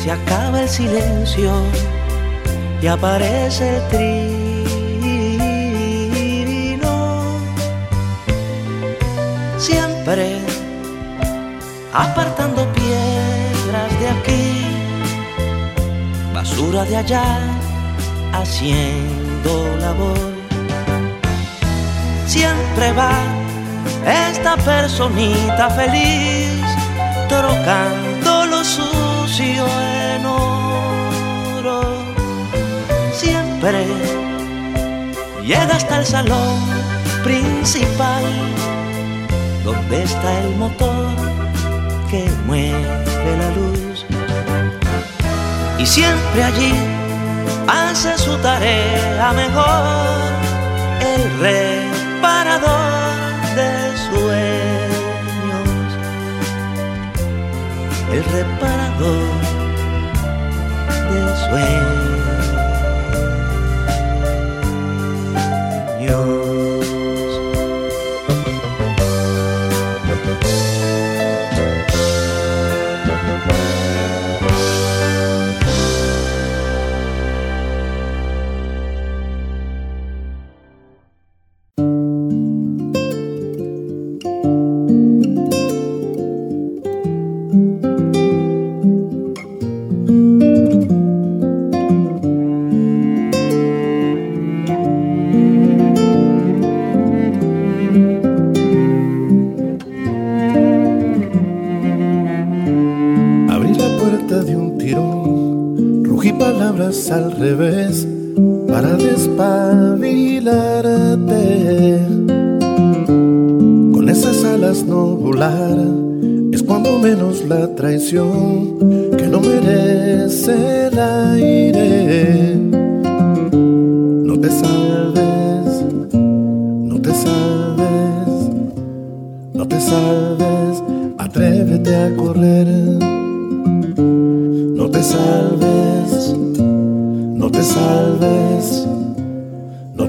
se 0.03 0.11
acaba 0.11 0.61
el 0.61 0.67
silencio 0.67 1.53
y 2.83 2.87
aparece 2.87 3.77
el 3.77 3.87
trino. 3.87 4.13
Siempre 9.57 10.37
apartando 11.93 12.67
piedras 12.73 13.89
de 14.01 14.09
aquí, 14.09 14.65
basura 16.33 16.83
de 16.83 16.97
allá, 16.97 17.23
haciendo 18.33 19.77
labor. 19.79 20.33
Siempre 22.27 22.91
va 22.91 23.15
esta 24.27 24.57
personita 24.57 25.69
feliz, 25.69 26.61
trocando 27.29 28.45
lo 28.47 28.61
sucio 28.65 29.65
en 30.17 30.25
oro 30.25 30.52
llega 35.45 35.75
hasta 35.75 35.99
el 35.99 36.05
salón 36.05 36.59
principal, 37.23 38.23
donde 39.63 40.03
está 40.03 40.39
el 40.41 40.55
motor 40.55 41.09
que 42.09 42.29
mueve 42.45 43.37
la 43.37 43.49
luz. 43.51 44.05
Y 45.77 45.85
siempre 45.85 46.43
allí 46.43 46.73
hace 47.67 48.17
su 48.17 48.37
tarea 48.37 49.33
mejor 49.33 50.23
el 51.01 51.39
reparador 51.39 52.75
de 53.55 53.71
sueños, 54.09 55.87
el 58.11 58.23
reparador 58.23 59.41
de 61.11 61.19
sueños. 61.47 61.92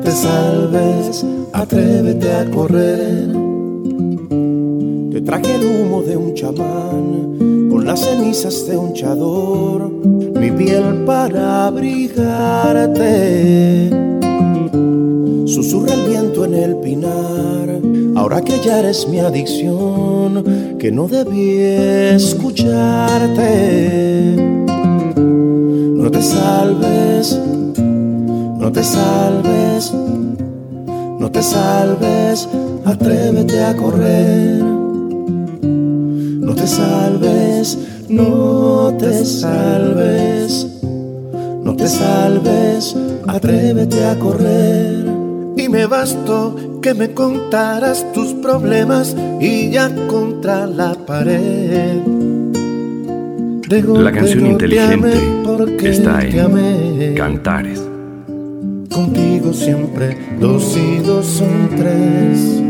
Te 0.05 0.11
salves, 0.12 1.26
atrévete 1.52 2.32
a 2.32 2.50
correr. 2.50 3.28
Te 5.12 5.20
traje 5.20 5.55
el 5.57 5.64
humo 5.64 6.02
de 6.02 6.16
un 6.16 6.34
chamán 6.34 7.24
las 7.84 8.00
cenizas 8.00 8.66
de 8.66 8.76
un 8.78 8.94
chador, 8.94 9.90
mi 9.90 10.50
piel 10.50 11.05
para 11.05 11.66
abrigarte. 11.66 12.90
Susurra 15.44 15.92
el 15.92 16.09
viento 16.09 16.46
en 16.46 16.55
el 16.55 16.76
pinar, 16.76 17.78
ahora 18.16 18.40
que 18.40 18.59
ya 18.64 18.78
eres 18.80 19.07
mi 19.07 19.20
adicción, 19.20 20.76
que 20.78 20.90
no 20.90 21.07
debí 21.09 21.59
escucharte. 21.59 23.44
No 25.16 26.11
te 26.11 26.22
salves, 26.22 27.38
no 28.64 28.72
te 28.72 28.82
salves, 28.82 29.92
no 29.92 31.30
te 31.30 31.42
salves, 31.42 32.48
atrévete 32.86 33.62
a 33.62 33.76
correr 33.76 34.62
no 36.44 36.54
te 36.54 36.66
salves, 36.66 37.78
no 38.08 38.94
te 38.98 39.24
salves, 39.24 40.66
no 41.62 41.76
te 41.76 41.86
salves, 41.86 42.96
atrévete 43.26 44.04
a 44.04 44.18
correr 44.18 45.04
y 45.56 45.68
me 45.68 45.84
bastó 45.84 46.80
que 46.80 46.94
me 46.94 47.12
contaras 47.12 48.06
tus 48.14 48.32
problemas 48.34 49.14
y 49.40 49.70
ya 49.70 49.90
contra 50.06 50.66
la 50.66 50.94
pared. 50.94 52.00
la 53.68 54.12
canción 54.12 54.46
inteligente 54.46 55.18
está 55.82 56.22
en 56.24 57.14
Cantares. 57.14 57.93
Contigo 58.95 59.53
siempre 59.53 60.16
dos 60.38 60.76
y 60.76 60.99
dos 60.99 61.26
son 61.26 61.68
tres. 61.76 62.64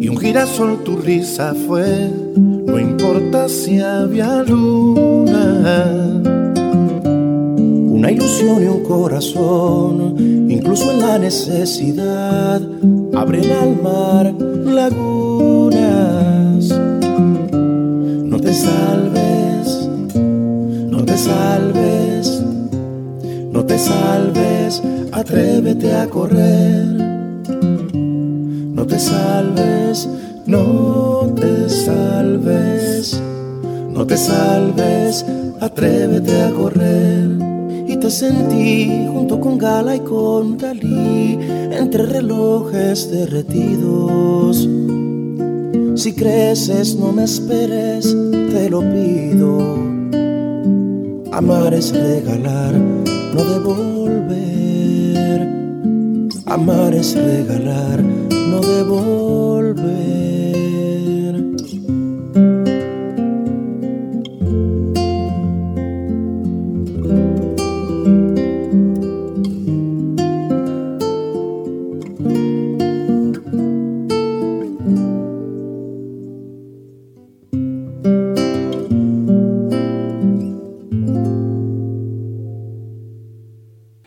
y 0.00 0.08
un 0.08 0.16
girasol 0.18 0.82
tu 0.84 0.96
risa 0.96 1.54
fue, 1.54 2.10
importa 3.02 3.48
si 3.48 3.80
había 3.80 4.44
luna. 4.44 5.82
Una 7.90 8.12
ilusión 8.12 8.62
y 8.62 8.66
un 8.66 8.84
corazón, 8.84 10.14
incluso 10.48 10.92
en 10.92 11.00
la 11.00 11.18
necesidad, 11.18 12.62
abren 13.12 13.50
al 13.50 13.82
mar 13.82 14.32
lagunas. 14.64 15.80
No 18.30 18.38
te 18.38 18.54
salves, 18.54 19.88
no 20.14 21.04
te 21.04 21.18
salves, 21.18 22.40
no 23.50 23.64
te 23.64 23.78
salves, 23.78 24.80
atrévete 25.10 25.92
a 25.92 26.06
correr 26.08 27.02
no 28.82 28.88
te 28.88 28.98
salves, 28.98 30.08
no 30.46 31.21
salves, 31.72 33.20
no 33.90 34.06
te 34.06 34.16
salves, 34.16 35.24
atrévete 35.60 36.42
a 36.42 36.50
correr. 36.50 37.30
Y 37.88 37.96
te 37.96 38.10
sentí 38.10 39.06
junto 39.12 39.40
con 39.40 39.58
Gala 39.58 39.96
y 39.96 40.00
con 40.00 40.56
Dalí, 40.58 41.38
entre 41.70 42.04
relojes 42.04 43.10
derretidos. 43.10 44.68
Si 45.94 46.14
creces, 46.14 46.96
no 46.96 47.12
me 47.12 47.24
esperes, 47.24 48.16
te 48.50 48.70
lo 48.70 48.80
pido. 48.80 49.92
Amar 51.32 51.74
es 51.74 51.92
regalar, 51.92 52.74
no 52.74 53.44
devolver. 53.44 54.22
Amar 56.46 56.94
es 56.94 57.14
regalar, 57.14 58.02
no 58.02 58.60
devolver. 58.60 60.51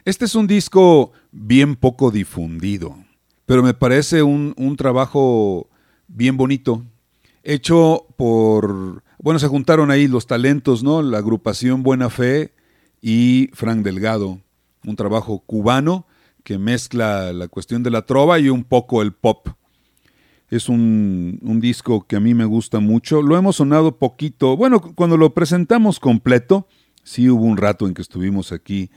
Este 0.06 0.26
es 0.26 0.36
un 0.36 0.48
disco 0.48 1.12
bien 1.32 1.76
poco 1.76 2.12
difundido 2.12 2.96
pero 3.46 3.64
me 3.64 3.74
parece 3.74 4.24
un, 4.24 4.76
trabajo 4.78 5.70
bien 6.08 6.38
bonito, 6.38 6.84
hecho 7.44 8.08
por, 8.18 9.04
bueno, 9.20 9.40
se 9.40 9.48
juntaron 9.48 9.92
ahí 9.92 10.08
los 10.08 10.28
talentos, 10.28 10.84
¿no? 10.84 11.02
La 11.02 11.20
agrupación 11.20 11.84
Buena 11.84 12.10
Fe 12.10 12.54
y 13.02 13.50
Frank 13.54 13.84
Delgado, 13.84 14.40
un 14.86 14.96
trabajo 14.96 15.40
cubano 15.46 16.08
que 16.44 16.58
mezcla 16.58 17.34
la 17.34 17.48
cuestión 17.48 17.84
de 17.84 17.92
la 17.92 18.04
trova 18.06 18.40
y 18.40 18.50
un 18.50 18.64
poco 18.64 19.02
el 19.02 19.14
pop. 19.14 19.50
Es 20.50 20.70
un, 20.70 21.40
un, 21.42 21.60
disco 21.60 22.06
que 22.06 22.16
a 22.16 22.20
mí 22.20 22.36
me 22.36 22.46
gusta 22.46 22.80
mucho. 22.80 23.24
Lo 23.24 23.36
hemos 23.36 23.56
sonado 23.56 23.98
poquito. 23.98 24.56
Bueno, 24.56 24.80
cuando 24.80 25.18
lo 25.18 25.34
presentamos 25.34 26.00
completo, 26.00 26.68
sí 27.04 27.32
hubo 27.32 27.46
un 27.46 27.58
rato 27.58 27.88
en 27.88 27.96
que 27.96 28.04
estuvimos 28.04 28.52
aquí 28.52 28.92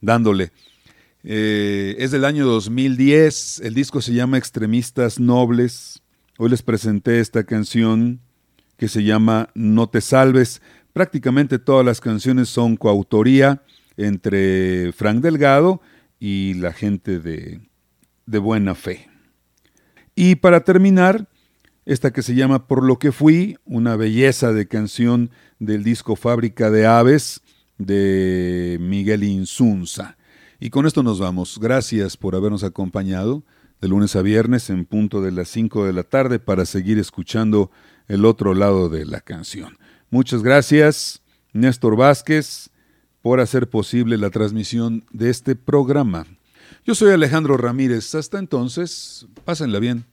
dándole. 0.00 0.52
Eh, 1.24 1.96
es 1.98 2.12
del 2.12 2.24
año 2.24 2.46
2010, 2.46 3.60
el 3.64 3.74
disco 3.74 4.00
se 4.00 4.12
llama 4.12 4.38
Extremistas 4.38 5.18
Nobles. 5.18 6.02
Hoy 6.38 6.50
les 6.50 6.62
presenté 6.62 7.18
esta 7.18 7.44
canción 7.44 8.20
que 8.76 8.88
se 8.88 9.02
llama 9.02 9.48
No 9.54 9.88
te 9.88 10.00
salves. 10.00 10.62
Prácticamente 10.92 11.58
todas 11.58 11.84
las 11.84 12.00
canciones 12.00 12.48
son 12.48 12.76
coautoría 12.76 13.62
entre 13.96 14.92
Frank 14.92 15.20
Delgado 15.20 15.80
y 16.20 16.54
la 16.54 16.72
gente 16.72 17.18
de, 17.18 17.60
de 18.26 18.38
buena 18.38 18.74
fe. 18.74 19.08
Y 20.14 20.36
para 20.36 20.60
terminar, 20.60 21.28
esta 21.86 22.12
que 22.12 22.22
se 22.22 22.34
llama 22.34 22.66
Por 22.66 22.84
lo 22.84 22.98
que 22.98 23.12
fui, 23.12 23.58
una 23.64 23.96
belleza 23.96 24.52
de 24.52 24.68
canción 24.68 25.30
del 25.58 25.82
disco 25.82 26.16
Fábrica 26.16 26.70
de 26.70 26.86
Aves 26.86 27.42
de 27.78 28.78
Miguel 28.80 29.24
Insunza. 29.24 30.16
Y 30.58 30.70
con 30.70 30.86
esto 30.86 31.02
nos 31.02 31.18
vamos. 31.18 31.58
Gracias 31.60 32.16
por 32.16 32.34
habernos 32.34 32.64
acompañado 32.64 33.44
de 33.80 33.88
lunes 33.88 34.16
a 34.16 34.22
viernes 34.22 34.70
en 34.70 34.86
punto 34.86 35.20
de 35.20 35.32
las 35.32 35.48
5 35.48 35.84
de 35.84 35.92
la 35.92 36.02
tarde 36.02 36.38
para 36.38 36.64
seguir 36.64 36.98
escuchando 36.98 37.70
el 38.08 38.24
otro 38.24 38.54
lado 38.54 38.88
de 38.88 39.04
la 39.04 39.20
canción. 39.20 39.76
Muchas 40.10 40.42
gracias, 40.42 41.22
Néstor 41.52 41.96
Vázquez, 41.96 42.70
por 43.20 43.40
hacer 43.40 43.68
posible 43.68 44.16
la 44.16 44.30
transmisión 44.30 45.04
de 45.10 45.30
este 45.30 45.56
programa. 45.56 46.26
Yo 46.84 46.94
soy 46.94 47.12
Alejandro 47.12 47.56
Ramírez. 47.56 48.14
Hasta 48.14 48.38
entonces, 48.38 49.26
pásenla 49.44 49.78
bien. 49.80 50.04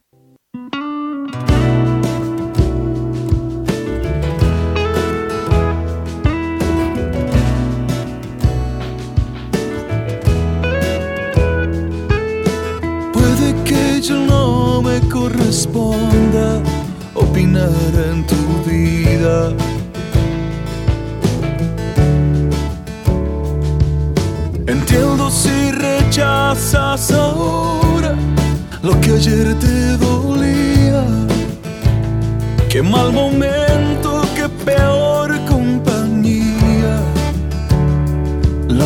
Corresponda 15.53 16.63
opinar 17.13 17.69
en 18.09 18.25
tu 18.25 18.41
vida. 18.67 19.53
Entiendo 24.65 25.29
si 25.29 25.71
rechazas 25.71 27.11
ahora 27.11 28.15
lo 28.81 28.99
que 28.99 29.11
ayer 29.11 29.53
te 29.59 29.97
dolía. 29.97 31.05
Qué 32.69 32.81
mal 32.81 33.13
momento, 33.13 34.23
qué 34.35 34.49
peor 34.65 35.39
compañía. 35.45 36.95
La 38.69 38.85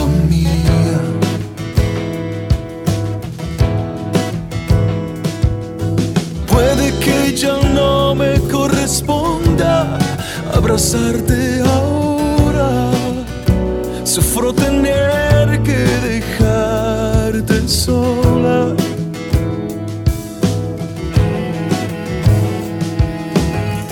ya 7.38 7.60
no 7.72 8.16
me 8.16 8.40
corresponda 8.50 10.00
abrazarte 10.56 11.62
ahora. 11.62 12.90
Sufro 14.04 14.52
tener 14.54 15.62
que 15.62 15.78
dejarte 16.12 17.68
sola. 17.68 18.74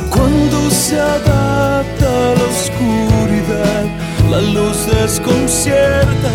Cuando 0.09 0.71
se 0.71 0.99
adapta 0.99 2.11
la 2.39 2.45
oscuridad, 2.55 3.85
la 4.31 4.41
luz 4.41 4.77
desconcierta 4.87 6.31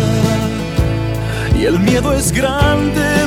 y 1.59 1.65
el 1.65 1.77
miedo 1.79 2.13
es 2.13 2.31
grande, 2.31 3.25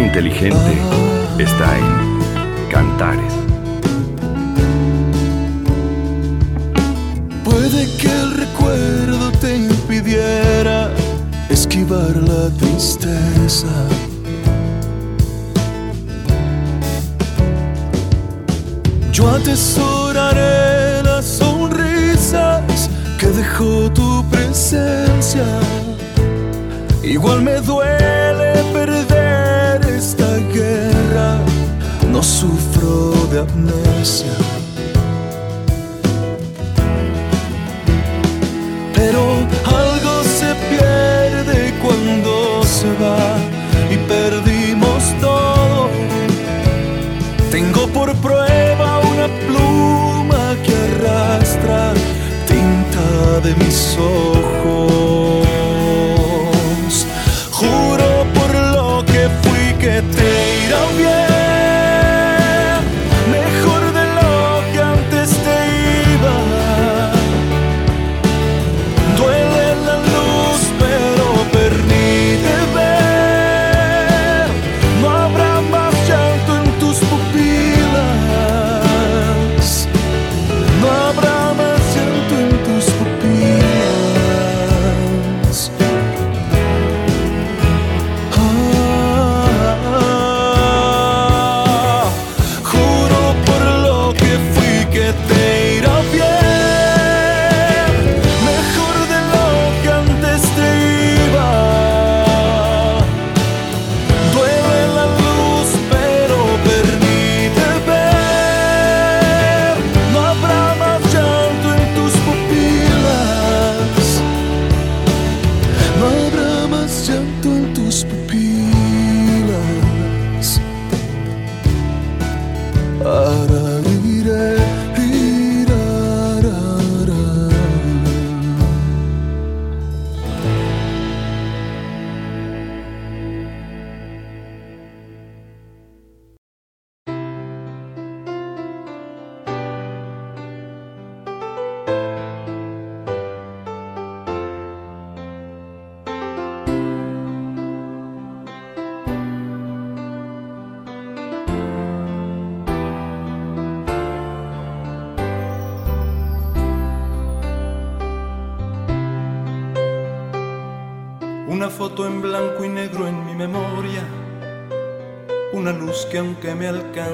inteligente 0.00 0.78
está 1.38 1.78
en 1.78 2.68
Cantares. 2.70 3.32
Puede 7.44 7.86
que 7.96 8.08
el 8.08 8.34
recuerdo 8.36 9.32
te 9.40 9.56
impidiera 9.56 10.90
esquivar 11.48 12.16
la 12.16 12.50
tristeza. 12.56 13.68
Yo 19.12 19.28
atesoraré 19.30 21.02
las 21.02 21.24
sonrisas 21.24 22.88
que 23.18 23.26
dejó 23.26 23.90
tu 23.90 24.24
presencia. 24.30 25.46
Igual 27.02 27.42
me 27.42 27.60
duele 27.60 28.62
perder 28.72 29.07
no 32.18 32.24
sufro 32.24 33.12
de 33.30 33.38
amnesia. 33.38 34.34
Pero 38.92 39.20
algo 39.82 40.14
se 40.38 40.50
pierde 40.68 41.58
cuando 41.80 42.32
se 42.64 42.90
va 43.02 43.24
y 43.94 43.96
perdimos 44.14 45.00
todo. 45.20 45.90
Tengo 47.52 47.86
por 47.96 48.12
prueba 48.16 48.88
una 49.12 49.28
pluma 49.46 50.44
que 50.64 50.74
arrastra 50.88 51.80
tinta 52.52 53.06
de 53.46 53.52
mis 53.62 53.96
ojos. 53.96 55.46
Juro 57.58 58.10
por 58.36 58.50
lo 58.76 59.04
que 59.06 59.22
fui 59.42 59.66
que 59.84 60.02
te 60.16 60.27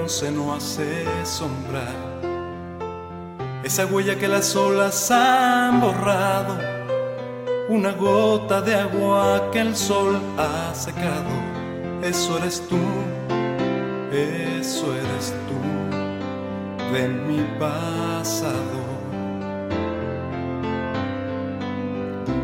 alcance 0.04 0.30
no 0.30 0.54
hace 0.54 1.04
sombra. 1.24 1.86
Esa 3.62 3.86
huella 3.86 4.18
que 4.18 4.28
las 4.28 4.54
olas 4.54 5.10
han 5.10 5.80
borrado. 5.80 6.58
Una 7.70 7.92
gota 7.92 8.60
de 8.60 8.74
agua 8.74 9.48
que 9.50 9.60
el 9.60 9.74
sol 9.74 10.20
ha 10.36 10.74
secado. 10.74 11.32
Eso 12.02 12.36
eres 12.36 12.62
tú, 12.68 12.78
eso 14.12 14.94
eres 14.94 15.34
tú 15.48 16.92
de 16.92 17.08
mi 17.08 17.42
pasado. 17.58 18.84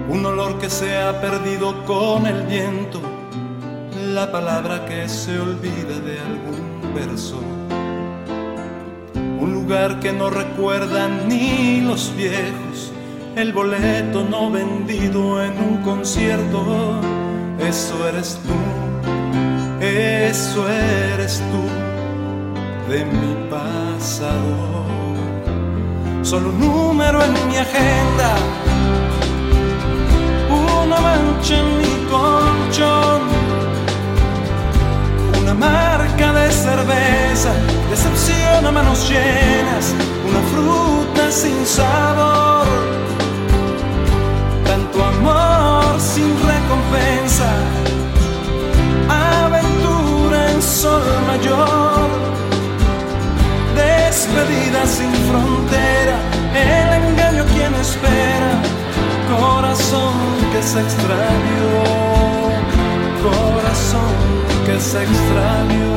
un 0.09 0.27
olor 0.27 0.59
que 0.59 0.69
se 0.69 0.97
ha 0.97 1.21
perdido 1.21 1.85
con 1.85 2.27
el 2.27 2.43
viento, 2.43 3.01
la 4.13 4.33
palabra 4.33 4.85
que 4.85 5.09
se 5.09 5.39
olvida 5.39 6.01
de 6.01 6.19
algún 6.19 6.93
verso, 6.93 7.41
que 9.71 10.13
no 10.13 10.31
recuerdan 10.31 11.29
ni 11.29 11.81
los 11.81 12.13
viejos, 12.17 12.93
el 13.37 13.53
boleto 13.53 14.25
no 14.25 14.51
vendido 14.51 15.45
en 15.45 15.53
un 15.63 15.77
concierto, 15.85 17.01
eso 17.61 18.09
eres 18.09 18.41
tú, 18.43 19.85
eso 19.85 20.69
eres 20.69 21.41
tú 21.53 22.91
de 22.93 23.05
mi 23.05 23.49
pasado, 23.49 24.87
solo 26.23 26.49
un 26.49 26.59
número 26.59 27.23
en 27.23 27.33
mi 27.47 27.57
agenda 27.57 28.35
una 30.49 31.01
mancha 31.01 31.59
en 31.61 31.79
mi 31.79 32.11
colchón, 32.11 33.21
una 35.41 35.55
marca 36.21 36.41
de 36.41 36.51
cerveza, 36.53 37.53
decepción 37.91 38.67
a 38.67 38.73
manos 38.73 39.09
llenas, 39.09 39.95
una 40.29 40.41
fruta 40.53 41.31
sin 41.31 41.67
sabor, 41.67 42.67
tanto 44.65 45.05
amor 45.05 46.01
sin 46.01 46.31
recompensa, 46.47 47.51
aventura 49.09 50.53
en 50.53 50.63
sol 50.63 51.03
mayor, 51.27 52.09
despedida 53.75 54.87
sin 54.87 55.13
frontera, 55.29 56.17
el 56.55 57.05
engaño 57.11 57.45
quien 57.55 57.75
espera 57.75 58.53
corazón 59.39 60.15
que 60.53 60.63
se 60.63 60.81
extravió, 60.81 61.71
corazón 63.23 64.60
que 64.71 64.81
se 64.81 65.03
extravió. 65.03 65.91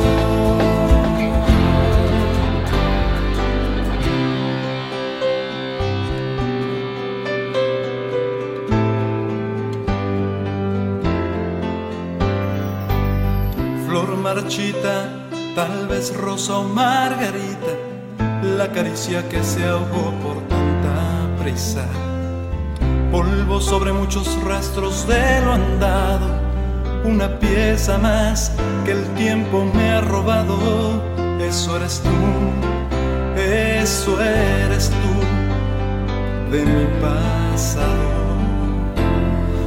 Flor 13.86 14.16
marchita, 14.16 15.28
tal 15.54 15.86
vez 15.88 16.16
rosa 16.16 16.58
o 16.58 16.64
margarita, 16.64 17.74
la 18.56 18.72
caricia 18.72 19.28
que 19.28 19.42
se 19.42 19.64
ahogó 19.64 20.12
por 20.22 20.36
tanta 20.48 21.42
prisa 21.42 21.86
polvo 23.12 23.60
sobre 23.60 23.92
muchos 23.92 24.26
rastros 24.42 25.06
de 25.06 25.40
lo 25.42 25.52
andado, 25.52 26.43
una 27.04 27.38
pieza 27.38 27.98
más 27.98 28.50
que 28.84 28.92
el 28.92 29.04
tiempo 29.14 29.64
me 29.74 29.90
ha 29.92 30.00
robado. 30.00 31.02
Eso 31.40 31.76
eres 31.76 32.00
tú, 32.00 32.10
eso 33.36 34.20
eres 34.20 34.90
tú 34.90 36.50
de 36.50 36.64
mi 36.64 36.86
pasado. 37.00 38.14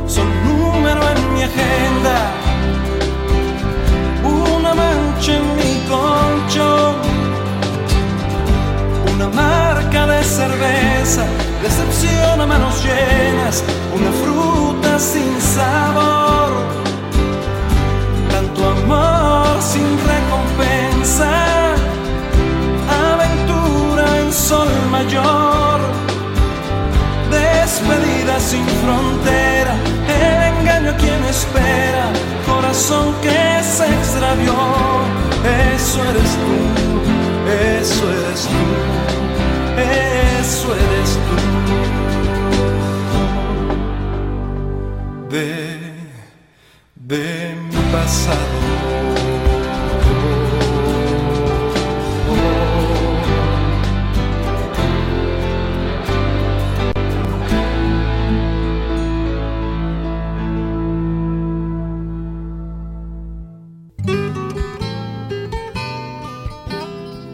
Son 0.07 0.27
número 0.47 1.01
en 1.15 1.33
mi 1.33 1.43
agenda, 1.43 2.37
noche 5.17 5.37
en 5.37 5.55
mi 5.55 5.73
colchón. 5.87 6.95
Una 9.13 9.27
marca 9.29 10.07
de 10.07 10.23
cerveza, 10.23 11.25
decepción 11.61 12.41
a 12.41 12.45
manos 12.45 12.83
llenas, 12.83 13.63
una 13.95 14.11
fruta 14.11 14.99
sin 14.99 15.39
sabor. 15.41 16.26
Sol 24.47 24.69
mayor, 24.89 25.79
despedida 27.29 28.39
sin 28.39 28.65
frontera, 28.81 29.73
engaño 30.47 30.91
a 30.91 30.95
quien 30.95 31.21
espera 31.25 32.05
corazón 32.45 33.13
que 33.21 33.61
se 33.61 33.85
extravió. 33.97 34.53
Eso 35.75 36.01
eres 36.11 36.31
tú, 36.41 36.55
eso 37.75 38.03
eres 38.19 38.41
tú, 38.51 38.63
eso 40.47 40.67
eres 40.85 41.09
tú. 41.25 41.35
De, 45.29 45.51
de 46.95 47.25
mi 47.69 47.81
pasado. 47.91 49.16